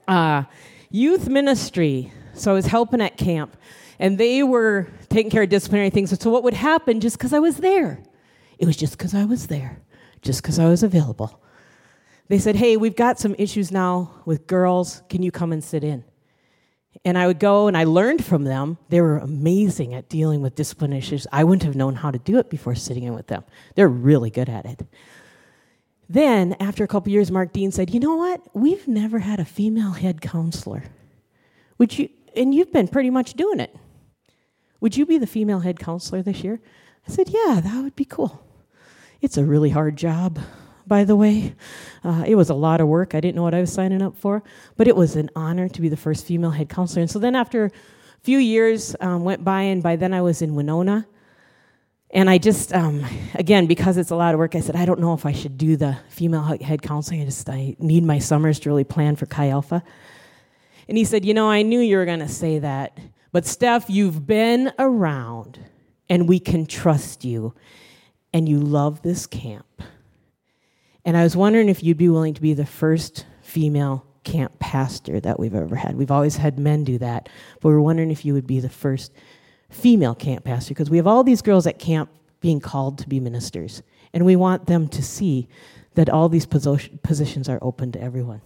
uh, 0.07 0.43
youth 0.89 1.27
ministry. 1.29 2.11
So 2.33 2.51
I 2.51 2.53
was 2.53 2.65
helping 2.65 3.01
at 3.01 3.17
camp, 3.17 3.55
and 3.99 4.17
they 4.17 4.43
were 4.43 4.87
taking 5.09 5.31
care 5.31 5.43
of 5.43 5.49
disciplinary 5.49 5.89
things. 5.89 6.17
So 6.19 6.29
what 6.29 6.43
would 6.43 6.53
happen 6.53 6.99
just 6.99 7.17
because 7.17 7.33
I 7.33 7.39
was 7.39 7.57
there? 7.57 8.03
It 8.59 8.65
was 8.65 8.77
just 8.77 8.97
because 8.97 9.13
I 9.15 9.25
was 9.25 9.47
there. 9.47 9.81
just 10.21 10.41
because 10.41 10.59
I 10.59 10.65
was 10.67 10.83
available. 10.83 11.41
They 12.27 12.39
said, 12.39 12.55
Hey, 12.55 12.77
we've 12.77 12.95
got 12.95 13.19
some 13.19 13.35
issues 13.37 13.71
now 13.71 14.11
with 14.25 14.47
girls. 14.47 15.03
Can 15.09 15.21
you 15.21 15.31
come 15.31 15.53
and 15.53 15.63
sit 15.63 15.83
in? 15.83 16.03
And 17.03 17.17
I 17.17 17.27
would 17.27 17.39
go 17.39 17.67
and 17.67 17.77
I 17.77 17.83
learned 17.83 18.25
from 18.25 18.45
them. 18.45 18.77
They 18.89 19.01
were 19.01 19.17
amazing 19.19 19.93
at 19.93 20.09
dealing 20.09 20.41
with 20.41 20.55
discipline 20.55 20.93
issues. 20.93 21.27
I 21.31 21.43
wouldn't 21.43 21.63
have 21.63 21.75
known 21.75 21.95
how 21.95 22.09
to 22.09 22.17
do 22.17 22.39
it 22.39 22.49
before 22.49 22.73
sitting 22.73 23.03
in 23.03 23.13
with 23.13 23.27
them. 23.27 23.43
They're 23.75 23.87
really 23.87 24.31
good 24.31 24.49
at 24.49 24.65
it. 24.65 24.81
Then, 26.07 26.55
after 26.59 26.83
a 26.83 26.87
couple 26.87 27.11
years, 27.11 27.31
Mark 27.31 27.51
Dean 27.51 27.71
said, 27.71 27.93
You 27.93 27.99
know 27.99 28.15
what? 28.15 28.41
We've 28.53 28.87
never 28.87 29.19
had 29.19 29.39
a 29.39 29.45
female 29.45 29.91
head 29.91 30.21
counselor. 30.21 30.83
Would 31.77 31.97
you, 31.97 32.09
and 32.35 32.53
you've 32.53 32.71
been 32.71 32.87
pretty 32.87 33.09
much 33.09 33.33
doing 33.33 33.59
it. 33.59 33.75
Would 34.81 34.95
you 34.95 35.05
be 35.05 35.17
the 35.17 35.27
female 35.27 35.59
head 35.59 35.79
counselor 35.79 36.21
this 36.21 36.43
year? 36.43 36.59
I 37.07 37.11
said, 37.11 37.29
Yeah, 37.29 37.59
that 37.63 37.83
would 37.83 37.95
be 37.95 38.05
cool. 38.05 38.43
It's 39.21 39.37
a 39.37 39.43
really 39.43 39.71
hard 39.71 39.95
job, 39.95 40.37
by 40.85 41.03
the 41.03 41.15
way. 41.15 41.55
Uh, 42.03 42.23
it 42.27 42.35
was 42.35 42.51
a 42.51 42.53
lot 42.53 42.81
of 42.81 42.87
work. 42.87 43.15
I 43.15 43.19
didn't 43.19 43.35
know 43.35 43.43
what 43.43 43.55
I 43.55 43.61
was 43.61 43.73
signing 43.73 44.03
up 44.03 44.15
for, 44.15 44.43
but 44.77 44.87
it 44.87 44.95
was 44.95 45.15
an 45.15 45.31
honor 45.35 45.67
to 45.69 45.81
be 45.81 45.89
the 45.89 45.97
first 45.97 46.25
female 46.25 46.51
head 46.51 46.69
counselor. 46.69 47.01
And 47.01 47.09
so 47.09 47.17
then, 47.17 47.35
after 47.35 47.65
a 47.65 47.71
few 48.21 48.37
years 48.37 48.95
um, 48.99 49.23
went 49.23 49.43
by, 49.43 49.63
and 49.63 49.81
by 49.81 49.95
then 49.95 50.13
I 50.13 50.21
was 50.21 50.43
in 50.43 50.53
Winona. 50.53 51.07
And 52.15 52.29
I 52.29 52.37
just, 52.37 52.73
um, 52.73 53.05
again, 53.33 53.67
because 53.67 53.97
it's 53.97 54.09
a 54.09 54.15
lot 54.15 54.33
of 54.33 54.39
work, 54.39 54.55
I 54.55 54.61
said, 54.61 54.77
I 54.77 54.85
don't 54.85 55.01
know 55.01 55.13
if 55.13 55.25
I 55.25 55.33
should 55.33 55.57
do 55.57 55.75
the 55.75 55.97
female 56.07 56.43
head 56.43 56.81
counseling. 56.81 57.21
I 57.21 57.25
just, 57.25 57.49
I 57.49 57.75
need 57.77 58.05
my 58.05 58.19
summers 58.19 58.57
to 58.61 58.69
really 58.69 58.85
plan 58.85 59.17
for 59.17 59.25
Chi 59.25 59.49
Alpha. 59.49 59.83
And 60.87 60.97
he 60.97 61.03
said, 61.03 61.25
You 61.25 61.33
know, 61.33 61.49
I 61.49 61.61
knew 61.61 61.81
you 61.81 61.97
were 61.97 62.05
going 62.05 62.19
to 62.19 62.29
say 62.29 62.59
that. 62.59 62.97
But 63.33 63.45
Steph, 63.45 63.89
you've 63.89 64.25
been 64.25 64.71
around 64.79 65.59
and 66.07 66.29
we 66.29 66.39
can 66.39 66.65
trust 66.65 67.25
you. 67.25 67.53
And 68.31 68.47
you 68.47 68.59
love 68.59 69.01
this 69.01 69.27
camp. 69.27 69.81
And 71.03 71.17
I 71.17 71.23
was 71.23 71.35
wondering 71.35 71.67
if 71.67 71.83
you'd 71.83 71.97
be 71.97 72.09
willing 72.09 72.33
to 72.33 72.41
be 72.41 72.53
the 72.53 72.65
first 72.65 73.25
female 73.41 74.05
camp 74.23 74.57
pastor 74.59 75.19
that 75.19 75.37
we've 75.37 75.53
ever 75.53 75.75
had. 75.75 75.97
We've 75.97 76.11
always 76.11 76.37
had 76.37 76.59
men 76.59 76.85
do 76.85 76.97
that, 76.97 77.27
but 77.59 77.69
we're 77.69 77.79
wondering 77.81 78.09
if 78.09 78.23
you 78.23 78.33
would 78.33 78.47
be 78.47 78.59
the 78.61 78.69
first 78.69 79.13
female 79.75 80.15
camp 80.15 80.45
pastor 80.45 80.73
because 80.73 80.89
we 80.89 80.97
have 80.97 81.07
all 81.07 81.23
these 81.23 81.41
girls 81.41 81.67
at 81.67 81.77
camp 81.77 82.09
being 82.39 82.59
called 82.59 82.97
to 82.99 83.09
be 83.09 83.19
ministers. 83.19 83.83
And 84.13 84.25
we 84.25 84.35
want 84.35 84.67
them 84.67 84.87
to 84.89 85.03
see 85.03 85.47
that 85.95 86.09
all 86.09 86.29
these 86.29 86.45
positions 86.45 87.49
are 87.49 87.59
open 87.61 87.91
to 87.91 88.01
everyone. 88.01 88.41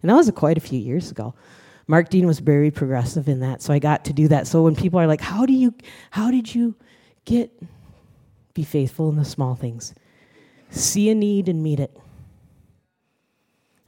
And 0.00 0.10
that 0.10 0.14
was 0.14 0.30
quite 0.32 0.56
a 0.56 0.60
few 0.60 0.78
years 0.78 1.10
ago. 1.10 1.34
Mark 1.86 2.08
Dean 2.08 2.26
was 2.26 2.40
very 2.40 2.70
progressive 2.70 3.28
in 3.28 3.40
that, 3.40 3.62
so 3.62 3.72
I 3.72 3.78
got 3.78 4.04
to 4.06 4.12
do 4.12 4.28
that. 4.28 4.46
So 4.46 4.62
when 4.62 4.76
people 4.76 4.98
are 5.00 5.06
like, 5.06 5.20
"How 5.20 5.46
do 5.46 5.52
you 5.52 5.74
how 6.10 6.30
did 6.30 6.54
you 6.54 6.74
get 7.24 7.50
be 8.54 8.64
faithful 8.64 9.08
in 9.10 9.16
the 9.16 9.24
small 9.24 9.54
things? 9.54 9.94
See 10.70 11.10
a 11.10 11.14
need 11.14 11.48
and 11.48 11.62
meet 11.62 11.80
it." 11.80 11.96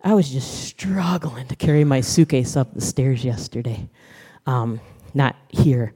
I 0.02 0.12
was 0.14 0.28
just 0.28 0.64
struggling 0.64 1.46
to 1.46 1.56
carry 1.56 1.84
my 1.84 2.00
suitcase 2.00 2.56
up 2.56 2.74
the 2.74 2.80
stairs 2.80 3.24
yesterday. 3.24 3.88
Um, 4.46 4.80
not 5.14 5.36
here, 5.48 5.94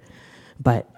but 0.61 0.89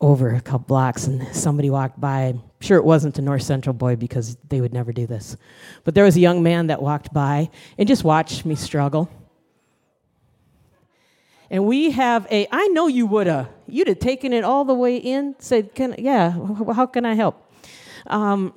over 0.00 0.34
a 0.34 0.40
couple 0.40 0.66
blocks, 0.66 1.06
and 1.06 1.34
somebody 1.34 1.70
walked 1.70 2.00
by. 2.00 2.34
Sure 2.60 2.76
it 2.76 2.84
wasn't 2.84 3.18
a 3.18 3.22
North 3.22 3.42
Central 3.42 3.72
boy 3.72 3.94
because 3.94 4.36
they 4.48 4.60
would 4.60 4.72
never 4.72 4.92
do 4.92 5.06
this. 5.06 5.36
But 5.84 5.94
there 5.94 6.04
was 6.04 6.16
a 6.16 6.20
young 6.20 6.42
man 6.42 6.66
that 6.66 6.82
walked 6.82 7.12
by 7.12 7.50
and 7.78 7.86
just 7.86 8.02
watched 8.02 8.44
me 8.44 8.56
struggle. 8.56 9.08
And 11.50 11.66
we 11.66 11.90
have 11.90 12.26
a, 12.30 12.48
I 12.50 12.68
know 12.68 12.86
you 12.88 13.06
would 13.06 13.26
have, 13.26 13.48
you'd 13.68 13.86
have 13.86 13.98
taken 13.98 14.32
it 14.32 14.42
all 14.42 14.64
the 14.64 14.74
way 14.74 14.96
in, 14.96 15.36
said, 15.38 15.74
can, 15.74 15.94
yeah, 15.98 16.30
how 16.72 16.86
can 16.86 17.04
I 17.04 17.14
help? 17.14 17.52
Um, 18.06 18.54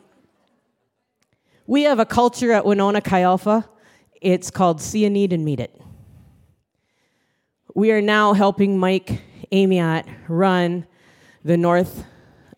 we 1.68 1.84
have 1.84 2.00
a 2.00 2.06
culture 2.06 2.54
at 2.54 2.66
Winona 2.66 3.02
Chi 3.02 3.22
Alpha. 3.22 3.68
It's 4.22 4.50
called 4.50 4.82
See 4.82 5.04
a 5.04 5.10
Need 5.10 5.34
and 5.34 5.44
Meet 5.44 5.60
It. 5.60 5.82
We 7.74 7.92
are 7.92 8.02
now 8.02 8.34
helping 8.34 8.80
Mike 8.80 9.22
Amiot 9.52 10.06
run 10.28 10.86
the 11.44 11.58
North 11.58 12.06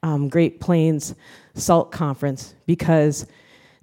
um, 0.03 0.29
Great 0.29 0.59
Plains 0.59 1.15
Salt 1.53 1.91
Conference 1.91 2.53
because, 2.65 3.25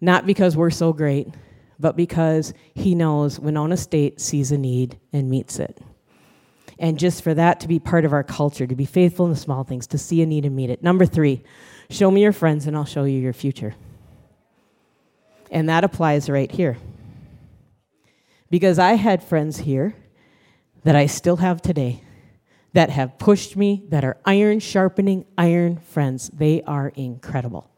not 0.01 0.27
because 0.27 0.57
we're 0.57 0.71
so 0.71 0.93
great, 0.93 1.29
but 1.79 1.97
because 1.97 2.55
he 2.75 2.95
knows 2.95 3.39
Winona 3.39 3.77
State 3.77 4.21
sees 4.21 4.53
a 4.53 4.59
need 4.59 4.99
and 5.13 5.29
meets 5.29 5.59
it. 5.59 5.81
And 6.79 6.99
just 6.99 7.23
for 7.23 7.35
that 7.35 7.61
to 7.61 7.69
be 7.69 7.79
part 7.79 8.05
of 8.05 8.13
our 8.13 8.25
culture, 8.25 8.67
to 8.67 8.75
be 8.75 8.85
faithful 8.85 9.27
in 9.27 9.33
the 9.33 9.39
small 9.39 9.65
things, 9.65 9.87
to 9.89 9.99
see 9.99 10.23
a 10.23 10.27
need 10.27 10.45
and 10.45 10.57
meet 10.57 10.71
it. 10.71 10.83
Number 10.83 11.07
three, 11.07 11.43
show 11.91 12.11
me 12.11 12.23
your 12.23 12.33
friends 12.33 12.67
and 12.67 12.77
I'll 12.77 12.85
show 12.85 13.05
you 13.05 13.21
your 13.21 13.33
future. 13.33 13.75
And 15.51 15.69
that 15.69 15.85
applies 15.85 16.29
right 16.29 16.51
here. 16.51 16.77
Because 18.51 18.79
I 18.79 18.95
had 18.95 19.23
friends 19.23 19.59
here 19.59 19.95
that 20.83 20.97
I 20.97 21.07
still 21.07 21.37
have 21.37 21.63
today 21.63 22.03
that 22.75 22.91
have 22.91 23.19
pushed 23.19 23.57
me, 23.57 23.85
that 23.89 24.05
are 24.05 24.19
iron 24.25 24.61
sharpening 24.61 25.25
iron 25.39 25.79
friends. 25.79 26.29
They 26.29 26.63
are 26.63 26.89
incredible. 26.95 27.71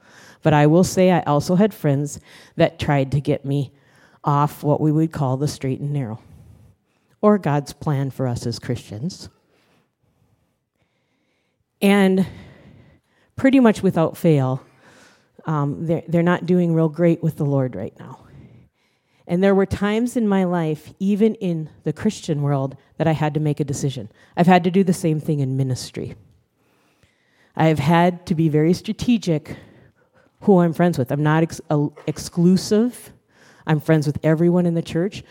But 0.43 0.53
I 0.55 0.67
will 0.67 0.85
say, 0.85 1.11
I 1.11 1.21
also 1.21 1.55
had 1.55 1.73
friends 1.73 2.19
that 2.57 2.79
tried 2.79 3.13
to 3.13 3.21
get 3.21 3.45
me 3.45 3.73
off 4.25 4.65
what 4.65 4.81
we 4.81 4.91
would 4.91 5.13
call 5.13 5.37
the 5.37 5.49
straight 5.49 5.81
and 5.81 5.93
narrow 5.93 6.21
or 7.21 7.39
God's 7.39 7.73
plan 7.73 8.11
for 8.11 8.27
us 8.27 8.47
as 8.47 8.59
Christians. 8.59 9.29
And 11.83 12.27
pretty 13.37 13.61
much 13.61 13.83
without 13.83 14.17
fail, 14.17 14.65
um, 15.45 15.87
they're, 15.87 16.03
they're 16.09 16.23
not 16.23 16.47
doing 16.47 16.75
real 16.75 16.89
great 16.89 17.23
with 17.23 17.37
the 17.37 17.45
Lord 17.45 17.77
right 17.77 17.95
now. 17.99 18.26
And 19.27 19.43
there 19.43 19.55
were 19.55 19.67
times 19.67 20.17
in 20.17 20.29
my 20.29 20.45
life, 20.45 20.93
even 21.01 21.35
in 21.37 21.69
the 21.83 21.93
Christian 21.93 22.43
world, 22.43 22.77
that 22.97 23.09
I 23.09 23.13
had 23.13 23.35
to 23.35 23.41
make 23.41 23.59
a 23.59 23.65
decision. 23.65 24.09
I've 24.37 24.47
had 24.47 24.63
to 24.65 24.71
do 24.71 24.85
the 24.85 24.93
same 24.93 25.21
thing 25.21 25.41
in 25.41 25.57
ministry. 25.57 26.15
I 27.57 27.67
have 27.67 27.79
had 27.79 28.27
to 28.27 28.35
be 28.35 28.49
very 28.49 28.73
strategic 28.73 29.57
who 30.43 30.59
I'm 30.61 30.73
friends 30.73 30.99
with. 30.99 31.11
I'm 31.11 31.23
not 31.23 31.43
ex- 31.43 31.61
uh, 31.71 31.89
exclusive. 32.07 33.13
I'm 33.67 33.81
friends 33.81 34.07
with 34.07 34.19
everyone 34.23 34.67
in 34.67 34.75
the 34.75 34.83
church. 34.83 35.25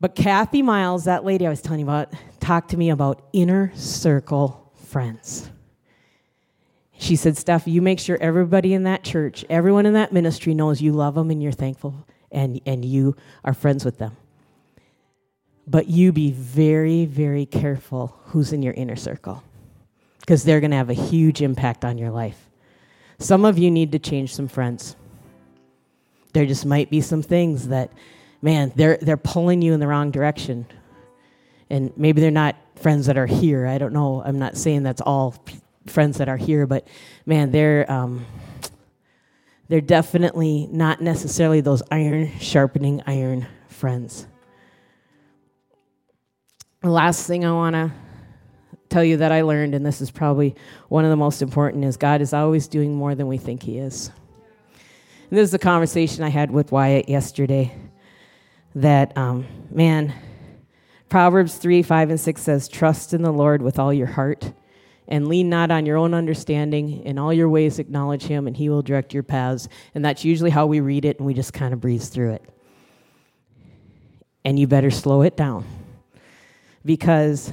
But 0.00 0.14
Kathy 0.14 0.62
Miles, 0.62 1.04
that 1.04 1.24
lady 1.24 1.46
I 1.46 1.50
was 1.50 1.60
telling 1.60 1.80
you 1.80 1.86
about, 1.86 2.12
talked 2.40 2.70
to 2.70 2.76
me 2.76 2.88
about 2.88 3.20
inner 3.32 3.72
circle 3.74 4.72
friends. 4.76 5.50
She 6.96 7.16
said, 7.16 7.36
Steph, 7.36 7.66
you 7.66 7.82
make 7.82 7.98
sure 7.98 8.16
everybody 8.20 8.72
in 8.72 8.84
that 8.84 9.04
church, 9.04 9.44
everyone 9.50 9.86
in 9.86 9.92
that 9.92 10.12
ministry 10.12 10.54
knows 10.54 10.80
you 10.80 10.92
love 10.92 11.16
them 11.16 11.30
and 11.30 11.42
you're 11.42 11.52
thankful 11.52 12.06
and, 12.30 12.60
and 12.66 12.84
you 12.84 13.16
are 13.44 13.54
friends 13.54 13.84
with 13.84 13.98
them. 13.98 14.16
But 15.66 15.88
you 15.88 16.12
be 16.12 16.30
very, 16.30 17.04
very 17.04 17.46
careful 17.46 18.18
who's 18.26 18.52
in 18.52 18.62
your 18.62 18.74
inner 18.74 18.96
circle 18.96 19.42
because 20.20 20.44
they're 20.44 20.60
going 20.60 20.70
to 20.70 20.76
have 20.76 20.90
a 20.90 20.94
huge 20.94 21.42
impact 21.42 21.84
on 21.84 21.98
your 21.98 22.10
life. 22.10 22.48
Some 23.18 23.44
of 23.44 23.58
you 23.58 23.70
need 23.70 23.92
to 23.92 23.98
change 23.98 24.34
some 24.34 24.48
friends. 24.48 24.96
There 26.32 26.46
just 26.46 26.64
might 26.64 26.90
be 26.90 27.00
some 27.00 27.22
things 27.22 27.68
that 27.68 27.90
man, 28.42 28.72
they're, 28.76 28.98
they're 29.00 29.16
pulling 29.16 29.62
you 29.62 29.72
in 29.72 29.80
the 29.80 29.86
wrong 29.86 30.10
direction. 30.10 30.66
And 31.70 31.92
maybe 31.96 32.20
they're 32.20 32.30
not 32.30 32.56
friends 32.76 33.06
that 33.06 33.18
are 33.18 33.26
here. 33.26 33.66
I 33.66 33.78
don't 33.78 33.92
know. 33.92 34.22
I'm 34.24 34.38
not 34.38 34.56
saying 34.56 34.84
that's 34.84 35.00
all 35.00 35.34
friends 35.86 36.18
that 36.18 36.28
are 36.28 36.36
here, 36.36 36.66
but 36.66 36.86
man, 37.26 37.50
they're, 37.50 37.90
um, 37.90 38.24
they're 39.68 39.80
definitely 39.80 40.66
not 40.70 41.00
necessarily 41.00 41.60
those 41.60 41.82
iron 41.90 42.38
sharpening 42.38 43.02
iron 43.06 43.46
friends. 43.68 44.26
The 46.80 46.90
last 46.90 47.26
thing 47.26 47.44
I 47.44 47.52
want 47.52 47.74
to 47.74 47.92
tell 48.88 49.04
you 49.04 49.18
that 49.18 49.32
I 49.32 49.42
learned, 49.42 49.74
and 49.74 49.84
this 49.84 50.00
is 50.00 50.10
probably 50.10 50.54
one 50.88 51.04
of 51.04 51.10
the 51.10 51.16
most 51.16 51.42
important, 51.42 51.84
is 51.84 51.96
God 51.96 52.20
is 52.20 52.32
always 52.32 52.68
doing 52.68 52.94
more 52.94 53.14
than 53.14 53.26
we 53.26 53.36
think 53.36 53.62
He 53.62 53.78
is. 53.78 54.10
And 55.30 55.38
this 55.38 55.48
is 55.48 55.54
a 55.54 55.58
conversation 55.58 56.24
I 56.24 56.30
had 56.30 56.50
with 56.50 56.72
Wyatt 56.72 57.08
yesterday 57.08 57.74
that, 58.74 59.16
um, 59.18 59.46
man, 59.70 60.14
Proverbs 61.08 61.56
3 61.56 61.82
5 61.82 62.10
and 62.10 62.20
6 62.20 62.40
says, 62.40 62.68
Trust 62.68 63.12
in 63.12 63.22
the 63.22 63.32
Lord 63.32 63.60
with 63.60 63.78
all 63.78 63.92
your 63.92 64.06
heart 64.06 64.52
and 65.08 65.26
lean 65.26 65.48
not 65.48 65.70
on 65.70 65.86
your 65.86 65.96
own 65.96 66.14
understanding. 66.14 67.02
In 67.02 67.18
all 67.18 67.32
your 67.32 67.48
ways, 67.48 67.78
acknowledge 67.78 68.24
him, 68.24 68.46
and 68.46 68.56
he 68.56 68.68
will 68.68 68.82
direct 68.82 69.14
your 69.14 69.22
paths. 69.22 69.68
And 69.94 70.04
that's 70.04 70.24
usually 70.24 70.50
how 70.50 70.66
we 70.66 70.80
read 70.80 71.04
it, 71.04 71.18
and 71.18 71.26
we 71.26 71.34
just 71.34 71.52
kind 71.52 71.72
of 71.74 71.80
breeze 71.80 72.08
through 72.08 72.34
it. 72.34 72.44
And 74.44 74.58
you 74.58 74.66
better 74.66 74.90
slow 74.90 75.22
it 75.22 75.36
down 75.36 75.64
because 76.84 77.52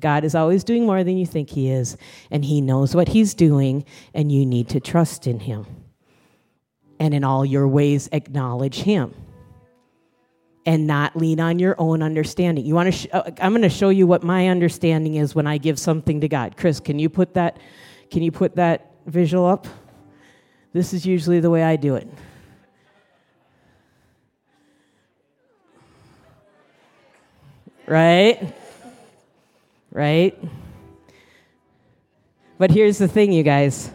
God 0.00 0.24
is 0.24 0.34
always 0.34 0.64
doing 0.64 0.84
more 0.84 1.04
than 1.04 1.16
you 1.16 1.26
think 1.26 1.50
he 1.50 1.70
is, 1.70 1.96
and 2.30 2.44
he 2.44 2.60
knows 2.60 2.94
what 2.94 3.08
he's 3.08 3.34
doing, 3.34 3.84
and 4.12 4.32
you 4.32 4.44
need 4.44 4.68
to 4.70 4.80
trust 4.80 5.26
in 5.26 5.40
him. 5.40 5.66
And 6.98 7.14
in 7.14 7.24
all 7.24 7.44
your 7.44 7.68
ways, 7.68 8.08
acknowledge 8.12 8.80
him 8.80 9.14
and 10.66 10.86
not 10.86 11.16
lean 11.16 11.40
on 11.40 11.58
your 11.58 11.74
own 11.78 12.02
understanding. 12.02 12.64
You 12.64 12.74
want 12.74 12.86
to 12.86 12.92
sh- 12.92 13.06
uh, 13.12 13.30
I'm 13.40 13.52
going 13.52 13.62
to 13.62 13.68
show 13.68 13.90
you 13.90 14.06
what 14.06 14.22
my 14.22 14.48
understanding 14.48 15.16
is 15.16 15.34
when 15.34 15.46
I 15.46 15.58
give 15.58 15.78
something 15.78 16.20
to 16.20 16.28
God. 16.28 16.56
Chris, 16.56 16.80
can 16.80 16.98
you 16.98 17.08
put 17.08 17.34
that 17.34 17.58
can 18.10 18.22
you 18.22 18.30
put 18.30 18.56
that 18.56 18.92
visual 19.06 19.46
up? 19.46 19.66
This 20.72 20.92
is 20.92 21.06
usually 21.06 21.40
the 21.40 21.50
way 21.50 21.62
I 21.62 21.76
do 21.76 21.96
it. 21.96 22.08
Right? 27.86 28.54
Right? 29.90 30.38
But 32.58 32.70
here's 32.70 32.98
the 32.98 33.08
thing, 33.08 33.32
you 33.32 33.42
guys 33.42 33.90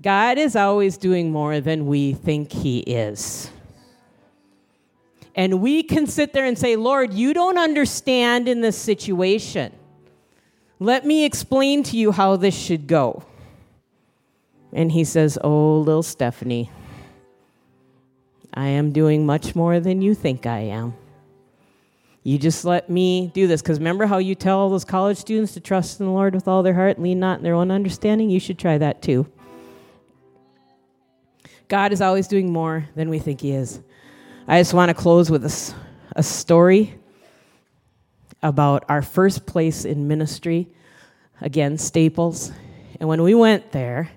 God 0.00 0.38
is 0.38 0.54
always 0.54 0.96
doing 0.96 1.32
more 1.32 1.60
than 1.60 1.86
we 1.86 2.12
think 2.12 2.52
He 2.52 2.80
is. 2.80 3.50
And 5.38 5.60
we 5.60 5.84
can 5.84 6.08
sit 6.08 6.32
there 6.32 6.44
and 6.44 6.58
say, 6.58 6.74
Lord, 6.74 7.14
you 7.14 7.32
don't 7.32 7.58
understand 7.58 8.48
in 8.48 8.60
this 8.60 8.76
situation. 8.76 9.72
Let 10.80 11.06
me 11.06 11.24
explain 11.24 11.84
to 11.84 11.96
you 11.96 12.10
how 12.10 12.34
this 12.34 12.58
should 12.58 12.88
go. 12.88 13.22
And 14.72 14.90
he 14.90 15.04
says, 15.04 15.38
Oh, 15.44 15.78
little 15.78 16.02
Stephanie, 16.02 16.72
I 18.52 18.66
am 18.66 18.90
doing 18.90 19.26
much 19.26 19.54
more 19.54 19.78
than 19.78 20.02
you 20.02 20.12
think 20.12 20.44
I 20.44 20.58
am. 20.58 20.94
You 22.24 22.36
just 22.36 22.64
let 22.64 22.90
me 22.90 23.30
do 23.32 23.46
this. 23.46 23.62
Because 23.62 23.78
remember 23.78 24.06
how 24.06 24.18
you 24.18 24.34
tell 24.34 24.58
all 24.58 24.70
those 24.70 24.84
college 24.84 25.18
students 25.18 25.54
to 25.54 25.60
trust 25.60 26.00
in 26.00 26.06
the 26.06 26.12
Lord 26.12 26.34
with 26.34 26.48
all 26.48 26.64
their 26.64 26.74
heart, 26.74 26.98
lean 26.98 27.20
not 27.20 27.38
in 27.38 27.44
their 27.44 27.54
own 27.54 27.70
understanding? 27.70 28.28
You 28.28 28.40
should 28.40 28.58
try 28.58 28.76
that 28.78 29.02
too. 29.02 29.30
God 31.68 31.92
is 31.92 32.00
always 32.00 32.26
doing 32.26 32.52
more 32.52 32.88
than 32.96 33.08
we 33.08 33.20
think 33.20 33.40
He 33.42 33.52
is. 33.52 33.80
I 34.50 34.60
just 34.60 34.72
want 34.72 34.88
to 34.88 34.94
close 34.94 35.30
with 35.30 35.44
a, 35.44 35.74
a 36.16 36.22
story 36.22 36.94
about 38.42 38.82
our 38.88 39.02
first 39.02 39.44
place 39.44 39.84
in 39.84 40.08
ministry, 40.08 40.68
again, 41.42 41.76
Staples. 41.76 42.50
And 42.98 43.10
when 43.10 43.20
we 43.20 43.34
went 43.34 43.72
there, 43.72 44.10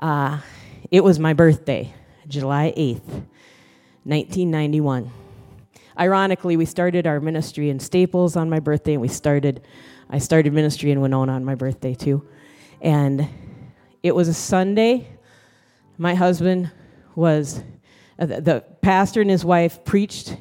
uh, 0.00 0.40
it 0.90 1.04
was 1.04 1.18
my 1.18 1.34
birthday, 1.34 1.92
July 2.28 2.72
8th, 2.78 3.26
1991. 4.04 5.10
Ironically, 6.00 6.56
we 6.56 6.64
started 6.64 7.06
our 7.06 7.20
ministry 7.20 7.68
in 7.68 7.80
Staples 7.80 8.36
on 8.36 8.48
my 8.48 8.58
birthday, 8.58 8.94
and 8.94 9.02
we 9.02 9.08
started, 9.08 9.60
I 10.08 10.16
started 10.16 10.54
ministry 10.54 10.92
in 10.92 11.02
Winona 11.02 11.32
on 11.32 11.44
my 11.44 11.54
birthday 11.54 11.92
too. 11.94 12.26
And 12.80 13.28
it 14.02 14.14
was 14.14 14.28
a 14.28 14.34
Sunday. 14.34 15.06
My 15.98 16.14
husband 16.14 16.70
was 17.14 17.62
Uh, 18.18 18.26
the 18.26 18.64
pastor 18.80 19.20
and 19.20 19.30
his 19.30 19.44
wife 19.44 19.84
preached 19.84 20.36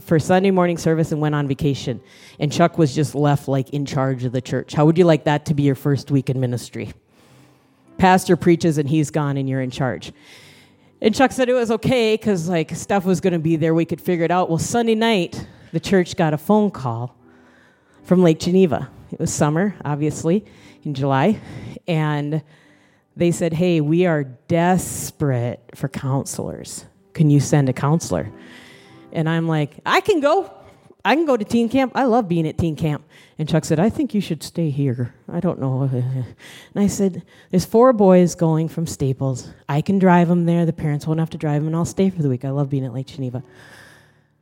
for 0.00 0.18
Sunday 0.18 0.50
morning 0.50 0.78
service 0.78 1.12
and 1.12 1.20
went 1.20 1.34
on 1.34 1.46
vacation. 1.46 2.00
And 2.38 2.50
Chuck 2.50 2.78
was 2.78 2.94
just 2.94 3.14
left 3.14 3.46
like 3.46 3.70
in 3.70 3.84
charge 3.84 4.24
of 4.24 4.32
the 4.32 4.40
church. 4.40 4.72
How 4.72 4.86
would 4.86 4.96
you 4.96 5.04
like 5.04 5.24
that 5.24 5.46
to 5.46 5.54
be 5.54 5.64
your 5.64 5.74
first 5.74 6.10
week 6.10 6.30
in 6.30 6.40
ministry? 6.40 6.92
Pastor 7.98 8.36
preaches 8.36 8.78
and 8.78 8.88
he's 8.88 9.10
gone 9.10 9.36
and 9.36 9.48
you're 9.48 9.60
in 9.60 9.70
charge. 9.70 10.12
And 11.00 11.14
Chuck 11.14 11.32
said 11.32 11.48
it 11.48 11.54
was 11.54 11.70
okay 11.70 12.14
because 12.14 12.48
like 12.48 12.70
stuff 12.74 13.04
was 13.04 13.20
going 13.20 13.34
to 13.34 13.38
be 13.38 13.56
there. 13.56 13.74
We 13.74 13.84
could 13.84 14.00
figure 14.00 14.24
it 14.24 14.30
out. 14.30 14.48
Well, 14.48 14.58
Sunday 14.58 14.94
night, 14.94 15.46
the 15.72 15.80
church 15.80 16.16
got 16.16 16.32
a 16.32 16.38
phone 16.38 16.70
call 16.70 17.14
from 18.04 18.22
Lake 18.22 18.38
Geneva. 18.38 18.88
It 19.10 19.20
was 19.20 19.32
summer, 19.32 19.74
obviously, 19.84 20.44
in 20.84 20.94
July. 20.94 21.38
And 21.86 22.42
they 23.14 23.30
said, 23.30 23.52
Hey, 23.52 23.80
we 23.80 24.06
are 24.06 24.24
desperate 24.24 25.60
for 25.74 25.88
counselors. 25.88 26.86
Can 27.12 27.30
you 27.30 27.40
send 27.40 27.68
a 27.68 27.72
counselor? 27.72 28.30
And 29.12 29.28
I'm 29.28 29.46
like, 29.46 29.78
I 29.84 30.00
can 30.00 30.20
go. 30.20 30.50
I 31.04 31.16
can 31.16 31.26
go 31.26 31.36
to 31.36 31.44
teen 31.44 31.68
camp. 31.68 31.92
I 31.94 32.04
love 32.04 32.28
being 32.28 32.46
at 32.46 32.58
teen 32.58 32.76
camp. 32.76 33.04
And 33.38 33.48
Chuck 33.48 33.64
said, 33.64 33.80
I 33.80 33.90
think 33.90 34.14
you 34.14 34.20
should 34.20 34.42
stay 34.42 34.70
here. 34.70 35.14
I 35.30 35.40
don't 35.40 35.58
know. 35.58 35.90
And 36.74 36.84
I 36.84 36.86
said, 36.86 37.24
There's 37.50 37.64
four 37.64 37.92
boys 37.92 38.34
going 38.34 38.68
from 38.68 38.86
Staples. 38.86 39.50
I 39.68 39.80
can 39.80 39.98
drive 39.98 40.28
them 40.28 40.46
there. 40.46 40.64
The 40.64 40.72
parents 40.72 41.06
won't 41.06 41.20
have 41.20 41.30
to 41.30 41.38
drive 41.38 41.62
them, 41.62 41.66
and 41.68 41.76
I'll 41.76 41.84
stay 41.84 42.08
for 42.08 42.22
the 42.22 42.28
week. 42.28 42.44
I 42.44 42.50
love 42.50 42.70
being 42.70 42.84
at 42.84 42.94
Lake 42.94 43.08
Geneva. 43.08 43.42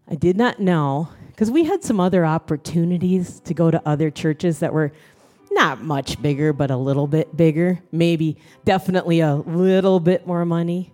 I 0.08 0.16
did 0.16 0.36
not 0.36 0.60
know, 0.60 1.08
because 1.28 1.50
we 1.50 1.64
had 1.64 1.82
some 1.82 2.00
other 2.00 2.26
opportunities 2.26 3.40
to 3.40 3.54
go 3.54 3.70
to 3.70 3.80
other 3.88 4.10
churches 4.10 4.58
that 4.58 4.72
were 4.72 4.92
not 5.52 5.82
much 5.82 6.20
bigger, 6.20 6.52
but 6.52 6.70
a 6.70 6.76
little 6.76 7.06
bit 7.06 7.36
bigger. 7.36 7.80
Maybe, 7.92 8.36
definitely 8.64 9.20
a 9.20 9.36
little 9.36 10.00
bit 10.00 10.26
more 10.26 10.44
money. 10.44 10.92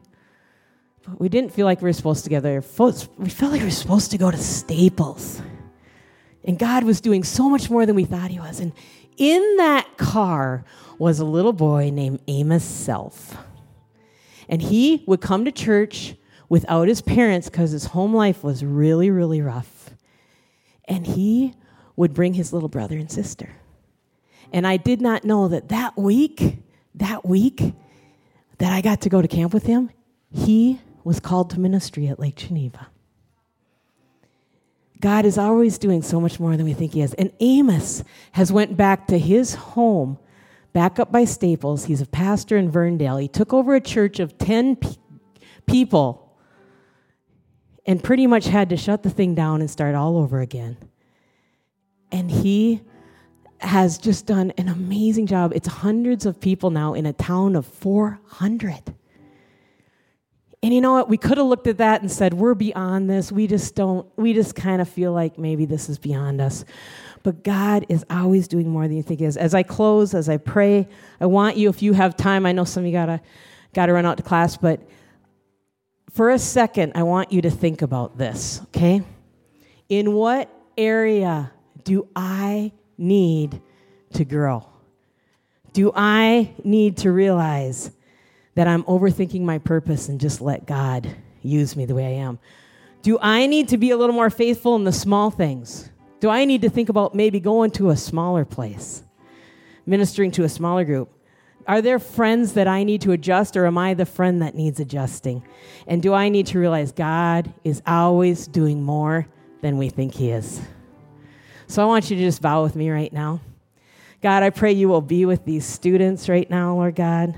We 1.18 1.28
didn't 1.28 1.52
feel 1.52 1.66
like 1.66 1.80
we 1.80 1.86
were 1.86 1.92
supposed 1.92 2.24
to 2.24 2.30
go 2.30 2.40
We 2.40 3.28
felt 3.30 3.52
like 3.52 3.60
we 3.60 3.66
were 3.66 3.70
supposed 3.70 4.10
to 4.10 4.18
go 4.18 4.30
to 4.30 4.36
Staples. 4.36 5.40
And 6.44 6.58
God 6.58 6.84
was 6.84 7.00
doing 7.00 7.24
so 7.24 7.48
much 7.48 7.70
more 7.70 7.86
than 7.86 7.96
we 7.96 8.04
thought 8.04 8.30
He 8.30 8.38
was. 8.38 8.60
And 8.60 8.72
in 9.16 9.56
that 9.56 9.96
car 9.96 10.64
was 10.98 11.18
a 11.20 11.24
little 11.24 11.52
boy 11.52 11.90
named 11.90 12.20
Amos 12.26 12.64
Self. 12.64 13.36
And 14.48 14.62
he 14.62 15.02
would 15.06 15.20
come 15.20 15.44
to 15.44 15.52
church 15.52 16.14
without 16.48 16.88
his 16.88 17.02
parents 17.02 17.48
because 17.48 17.72
his 17.72 17.86
home 17.86 18.14
life 18.14 18.44
was 18.44 18.64
really, 18.64 19.10
really 19.10 19.42
rough. 19.42 19.90
And 20.84 21.06
he 21.06 21.54
would 21.96 22.14
bring 22.14 22.34
his 22.34 22.52
little 22.52 22.68
brother 22.68 22.96
and 22.96 23.10
sister. 23.10 23.50
And 24.52 24.66
I 24.66 24.76
did 24.76 25.00
not 25.00 25.24
know 25.24 25.48
that 25.48 25.68
that 25.70 25.96
week, 25.96 26.58
that 26.94 27.26
week 27.26 27.74
that 28.58 28.72
I 28.72 28.80
got 28.80 29.00
to 29.02 29.08
go 29.08 29.20
to 29.20 29.28
camp 29.28 29.52
with 29.52 29.66
him, 29.66 29.90
he 30.30 30.80
was 31.06 31.20
called 31.20 31.50
to 31.50 31.60
ministry 31.60 32.08
at 32.08 32.18
Lake 32.18 32.34
Geneva. 32.34 32.88
God 35.00 35.24
is 35.24 35.38
always 35.38 35.78
doing 35.78 36.02
so 36.02 36.20
much 36.20 36.40
more 36.40 36.56
than 36.56 36.66
we 36.66 36.74
think 36.74 36.94
he 36.94 37.00
is. 37.00 37.14
And 37.14 37.30
Amos 37.38 38.02
has 38.32 38.50
went 38.50 38.76
back 38.76 39.06
to 39.06 39.16
his 39.16 39.54
home, 39.54 40.18
back 40.72 40.98
up 40.98 41.12
by 41.12 41.24
Staples. 41.24 41.84
He's 41.84 42.00
a 42.00 42.06
pastor 42.06 42.56
in 42.56 42.72
Verndale. 42.72 43.22
He 43.22 43.28
took 43.28 43.54
over 43.54 43.76
a 43.76 43.80
church 43.80 44.18
of 44.18 44.36
10 44.36 44.76
pe- 44.76 44.96
people 45.66 46.36
and 47.86 48.02
pretty 48.02 48.26
much 48.26 48.46
had 48.46 48.70
to 48.70 48.76
shut 48.76 49.04
the 49.04 49.10
thing 49.10 49.36
down 49.36 49.60
and 49.60 49.70
start 49.70 49.94
all 49.94 50.18
over 50.18 50.40
again. 50.40 50.76
And 52.10 52.28
he 52.28 52.82
has 53.58 53.96
just 53.96 54.26
done 54.26 54.52
an 54.58 54.66
amazing 54.66 55.28
job. 55.28 55.52
It's 55.54 55.68
hundreds 55.68 56.26
of 56.26 56.40
people 56.40 56.70
now 56.70 56.94
in 56.94 57.06
a 57.06 57.12
town 57.12 57.54
of 57.54 57.64
400. 57.64 58.92
And 60.66 60.74
you 60.74 60.80
know 60.80 60.94
what? 60.94 61.08
We 61.08 61.16
could 61.16 61.38
have 61.38 61.46
looked 61.46 61.68
at 61.68 61.78
that 61.78 62.00
and 62.00 62.10
said, 62.10 62.34
we're 62.34 62.56
beyond 62.56 63.08
this. 63.08 63.30
We 63.30 63.46
just 63.46 63.76
don't, 63.76 64.04
we 64.16 64.32
just 64.32 64.56
kind 64.56 64.82
of 64.82 64.88
feel 64.88 65.12
like 65.12 65.38
maybe 65.38 65.64
this 65.64 65.88
is 65.88 65.96
beyond 65.96 66.40
us. 66.40 66.64
But 67.22 67.44
God 67.44 67.86
is 67.88 68.04
always 68.10 68.48
doing 68.48 68.68
more 68.68 68.88
than 68.88 68.96
you 68.96 69.02
think 69.04 69.20
is. 69.20 69.36
As 69.36 69.54
I 69.54 69.62
close, 69.62 70.12
as 70.12 70.28
I 70.28 70.38
pray, 70.38 70.88
I 71.20 71.26
want 71.26 71.56
you, 71.56 71.68
if 71.68 71.82
you 71.82 71.92
have 71.92 72.16
time, 72.16 72.44
I 72.46 72.50
know 72.50 72.64
some 72.64 72.82
of 72.82 72.86
you 72.88 72.92
gotta 72.92 73.20
gotta 73.74 73.92
run 73.92 74.06
out 74.06 74.16
to 74.16 74.24
class, 74.24 74.56
but 74.56 74.80
for 76.10 76.30
a 76.30 76.38
second, 76.38 76.94
I 76.96 77.04
want 77.04 77.30
you 77.30 77.42
to 77.42 77.50
think 77.50 77.82
about 77.82 78.18
this, 78.18 78.60
okay? 78.74 79.02
In 79.88 80.14
what 80.14 80.52
area 80.76 81.52
do 81.84 82.08
I 82.16 82.72
need 82.98 83.62
to 84.14 84.24
grow? 84.24 84.68
Do 85.72 85.92
I 85.94 86.54
need 86.64 86.96
to 86.96 87.12
realize 87.12 87.92
that 88.56 88.66
I'm 88.66 88.82
overthinking 88.84 89.42
my 89.42 89.58
purpose 89.58 90.08
and 90.08 90.20
just 90.20 90.40
let 90.40 90.66
God 90.66 91.08
use 91.42 91.76
me 91.76 91.84
the 91.84 91.94
way 91.94 92.06
I 92.06 92.22
am? 92.22 92.40
Do 93.02 93.18
I 93.20 93.46
need 93.46 93.68
to 93.68 93.76
be 93.76 93.90
a 93.90 93.96
little 93.96 94.14
more 94.14 94.30
faithful 94.30 94.74
in 94.74 94.82
the 94.82 94.92
small 94.92 95.30
things? 95.30 95.90
Do 96.18 96.28
I 96.28 96.44
need 96.44 96.62
to 96.62 96.70
think 96.70 96.88
about 96.88 97.14
maybe 97.14 97.38
going 97.38 97.70
to 97.72 97.90
a 97.90 97.96
smaller 97.96 98.44
place, 98.44 99.04
ministering 99.84 100.32
to 100.32 100.42
a 100.42 100.48
smaller 100.48 100.84
group? 100.84 101.12
Are 101.68 101.82
there 101.82 101.98
friends 101.98 102.54
that 102.54 102.66
I 102.66 102.84
need 102.84 103.02
to 103.02 103.12
adjust, 103.12 103.56
or 103.56 103.66
am 103.66 103.76
I 103.76 103.94
the 103.94 104.06
friend 104.06 104.40
that 104.40 104.54
needs 104.54 104.80
adjusting? 104.80 105.42
And 105.86 106.02
do 106.02 106.14
I 106.14 106.28
need 106.28 106.46
to 106.48 106.58
realize 106.58 106.92
God 106.92 107.52
is 107.64 107.82
always 107.86 108.46
doing 108.46 108.82
more 108.82 109.26
than 109.60 109.76
we 109.76 109.88
think 109.88 110.14
He 110.14 110.30
is? 110.30 110.60
So 111.66 111.82
I 111.82 111.86
want 111.86 112.08
you 112.08 112.16
to 112.16 112.22
just 112.22 112.40
bow 112.40 112.62
with 112.62 112.76
me 112.76 112.90
right 112.90 113.12
now. 113.12 113.40
God, 114.22 114.42
I 114.42 114.50
pray 114.50 114.72
you 114.72 114.88
will 114.88 115.02
be 115.02 115.26
with 115.26 115.44
these 115.44 115.66
students 115.66 116.28
right 116.28 116.48
now, 116.48 116.74
Lord 116.74 116.94
God. 116.94 117.34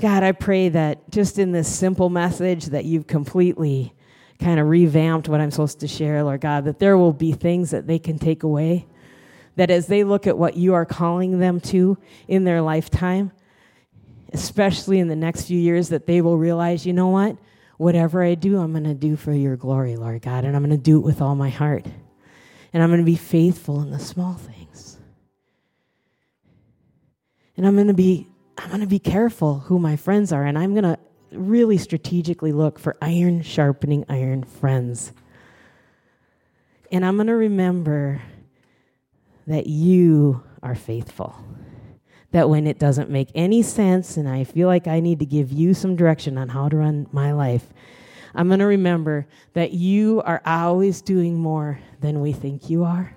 God, 0.00 0.22
I 0.22 0.32
pray 0.32 0.68
that 0.70 1.10
just 1.10 1.38
in 1.38 1.52
this 1.52 1.68
simple 1.68 2.10
message 2.10 2.66
that 2.66 2.84
you've 2.84 3.06
completely 3.06 3.94
kind 4.38 4.58
of 4.58 4.68
revamped 4.68 5.28
what 5.28 5.40
I'm 5.40 5.50
supposed 5.50 5.80
to 5.80 5.88
share, 5.88 6.22
Lord 6.22 6.40
God, 6.40 6.64
that 6.64 6.78
there 6.78 6.98
will 6.98 7.12
be 7.12 7.32
things 7.32 7.70
that 7.70 7.86
they 7.86 7.98
can 7.98 8.18
take 8.18 8.42
away. 8.42 8.86
That 9.56 9.70
as 9.70 9.86
they 9.86 10.02
look 10.02 10.26
at 10.26 10.36
what 10.36 10.56
you 10.56 10.74
are 10.74 10.84
calling 10.84 11.38
them 11.38 11.60
to 11.60 11.96
in 12.26 12.44
their 12.44 12.60
lifetime, 12.60 13.30
especially 14.32 14.98
in 14.98 15.08
the 15.08 15.16
next 15.16 15.46
few 15.46 15.58
years, 15.58 15.90
that 15.90 16.06
they 16.06 16.20
will 16.20 16.38
realize, 16.38 16.84
you 16.84 16.92
know 16.92 17.08
what? 17.08 17.36
Whatever 17.76 18.22
I 18.22 18.34
do, 18.34 18.58
I'm 18.58 18.72
going 18.72 18.84
to 18.84 18.94
do 18.94 19.16
for 19.16 19.32
your 19.32 19.56
glory, 19.56 19.96
Lord 19.96 20.22
God, 20.22 20.44
and 20.44 20.56
I'm 20.56 20.62
going 20.62 20.76
to 20.76 20.82
do 20.82 20.98
it 20.98 21.04
with 21.04 21.22
all 21.22 21.36
my 21.36 21.50
heart. 21.50 21.86
And 22.72 22.82
I'm 22.82 22.90
going 22.90 23.00
to 23.00 23.04
be 23.04 23.16
faithful 23.16 23.80
in 23.80 23.90
the 23.90 24.00
small 24.00 24.34
things. 24.34 24.98
And 27.56 27.64
I'm 27.64 27.74
going 27.76 27.86
to 27.86 27.94
be 27.94 28.28
I'm 28.56 28.68
going 28.68 28.80
to 28.80 28.86
be 28.86 28.98
careful 28.98 29.60
who 29.60 29.78
my 29.78 29.96
friends 29.96 30.32
are, 30.32 30.44
and 30.44 30.56
I'm 30.56 30.72
going 30.72 30.84
to 30.84 30.98
really 31.32 31.78
strategically 31.78 32.52
look 32.52 32.78
for 32.78 32.96
iron 33.02 33.42
sharpening 33.42 34.04
iron 34.08 34.44
friends. 34.44 35.12
And 36.92 37.04
I'm 37.04 37.16
going 37.16 37.26
to 37.26 37.34
remember 37.34 38.22
that 39.46 39.66
you 39.66 40.42
are 40.62 40.74
faithful. 40.74 41.34
That 42.30 42.48
when 42.48 42.66
it 42.66 42.78
doesn't 42.78 43.10
make 43.10 43.28
any 43.34 43.62
sense 43.62 44.16
and 44.16 44.28
I 44.28 44.44
feel 44.44 44.66
like 44.66 44.88
I 44.88 45.00
need 45.00 45.20
to 45.20 45.26
give 45.26 45.52
you 45.52 45.74
some 45.74 45.94
direction 45.96 46.36
on 46.36 46.48
how 46.48 46.68
to 46.68 46.76
run 46.76 47.06
my 47.12 47.32
life, 47.32 47.64
I'm 48.34 48.48
going 48.48 48.60
to 48.60 48.66
remember 48.66 49.26
that 49.52 49.72
you 49.72 50.22
are 50.24 50.42
always 50.44 51.00
doing 51.00 51.38
more 51.38 51.78
than 52.00 52.20
we 52.20 52.32
think 52.32 52.68
you 52.68 52.84
are. 52.84 53.16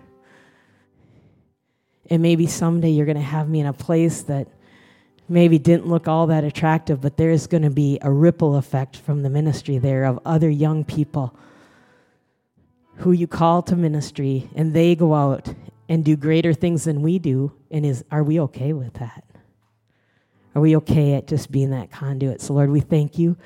And 2.10 2.21
maybe 2.21 2.45
someday 2.45 2.89
you're 2.91 3.08
going 3.08 3.17
to 3.17 3.23
have 3.23 3.50
me 3.50 3.60
in 3.60 3.65
a 3.65 3.73
place 3.73 4.21
that 4.23 4.47
maybe 5.29 5.59
didn't 5.59 5.87
look 5.87 6.07
all 6.07 6.27
that 6.27 6.43
attractive, 6.43 7.01
but 7.01 7.17
there's 7.17 7.47
going 7.47 7.63
to 7.63 7.69
be 7.69 7.99
a 8.01 8.11
ripple 8.11 8.55
effect 8.55 8.95
from 8.95 9.23
the 9.23 9.29
ministry 9.29 9.77
there 9.77 10.05
of 10.05 10.19
other 10.25 10.49
young 10.49 10.83
people 10.83 11.35
who 12.97 13.11
you 13.11 13.27
call 13.27 13.61
to 13.61 13.75
ministry 13.75 14.49
and 14.55 14.73
they 14.73 14.95
go 14.95 15.13
out 15.13 15.53
and 15.89 16.03
do 16.03 16.15
greater 16.15 16.53
things 16.53 16.85
than 16.85 17.01
we 17.01 17.19
do. 17.19 17.51
And 17.71 17.85
is, 17.85 18.03
are 18.11 18.23
we 18.23 18.39
okay 18.41 18.73
with 18.73 18.93
that? 18.95 19.23
Are 20.55 20.61
we 20.61 20.75
okay 20.77 21.13
at 21.13 21.27
just 21.27 21.51
being 21.51 21.69
that 21.69 21.91
conduit? 21.91 22.41
So, 22.41 22.53
Lord, 22.53 22.71
we 22.71 22.79
thank 22.79 23.19
you 23.19 23.37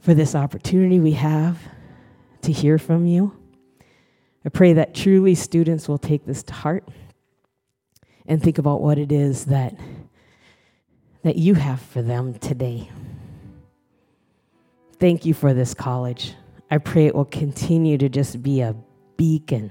for 0.00 0.14
this 0.14 0.34
opportunity 0.34 0.98
we 0.98 1.12
have 1.12 1.58
to 2.42 2.52
hear 2.52 2.78
from 2.78 3.06
you. 3.06 3.36
I 4.44 4.48
pray 4.48 4.72
that 4.72 4.94
truly 4.94 5.34
students 5.34 5.88
will 5.88 5.98
take 5.98 6.24
this 6.24 6.42
to 6.44 6.54
heart 6.54 6.88
and 8.26 8.42
think 8.42 8.58
about 8.58 8.80
what 8.80 8.98
it 8.98 9.12
is 9.12 9.46
that, 9.46 9.74
that 11.22 11.36
you 11.36 11.54
have 11.54 11.80
for 11.80 12.02
them 12.02 12.34
today. 12.34 12.88
Thank 14.98 15.24
you 15.24 15.34
for 15.34 15.54
this 15.54 15.74
college. 15.74 16.34
I 16.70 16.78
pray 16.78 17.06
it 17.06 17.14
will 17.14 17.24
continue 17.24 17.98
to 17.98 18.08
just 18.08 18.42
be 18.42 18.60
a 18.60 18.74
beacon, 19.16 19.70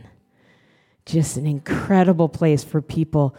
just 1.06 1.38
an 1.38 1.46
incredible 1.48 2.30
place 2.30 2.64
for 2.64 2.82
people 2.82 3.36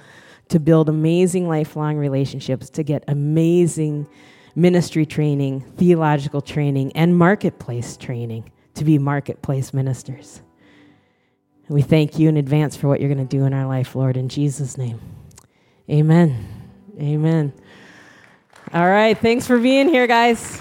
to 0.48 0.58
build 0.58 0.88
amazing 0.88 1.48
lifelong 1.48 1.96
relationships, 1.96 2.70
to 2.70 2.82
get 2.82 3.04
amazing 3.06 4.06
ministry 4.54 5.06
training, 5.06 5.60
theological 5.76 6.40
training, 6.40 6.92
and 6.96 7.16
marketplace 7.16 7.96
training 7.96 8.50
to 8.74 8.84
be 8.84 8.98
marketplace 8.98 9.72
ministers. 9.72 10.42
We 11.68 11.82
thank 11.82 12.18
you 12.18 12.28
in 12.28 12.36
advance 12.36 12.76
for 12.76 12.88
what 12.88 13.00
you're 13.00 13.12
going 13.12 13.26
to 13.26 13.36
do 13.36 13.44
in 13.44 13.52
our 13.52 13.66
life, 13.66 13.94
Lord, 13.94 14.16
in 14.16 14.28
Jesus' 14.28 14.76
name. 14.76 15.00
Amen. 15.88 16.46
Amen. 16.98 17.52
All 18.72 18.86
right. 18.86 19.18
Thanks 19.18 19.48
for 19.48 19.58
being 19.58 19.88
here, 19.88 20.06
guys. 20.06 20.60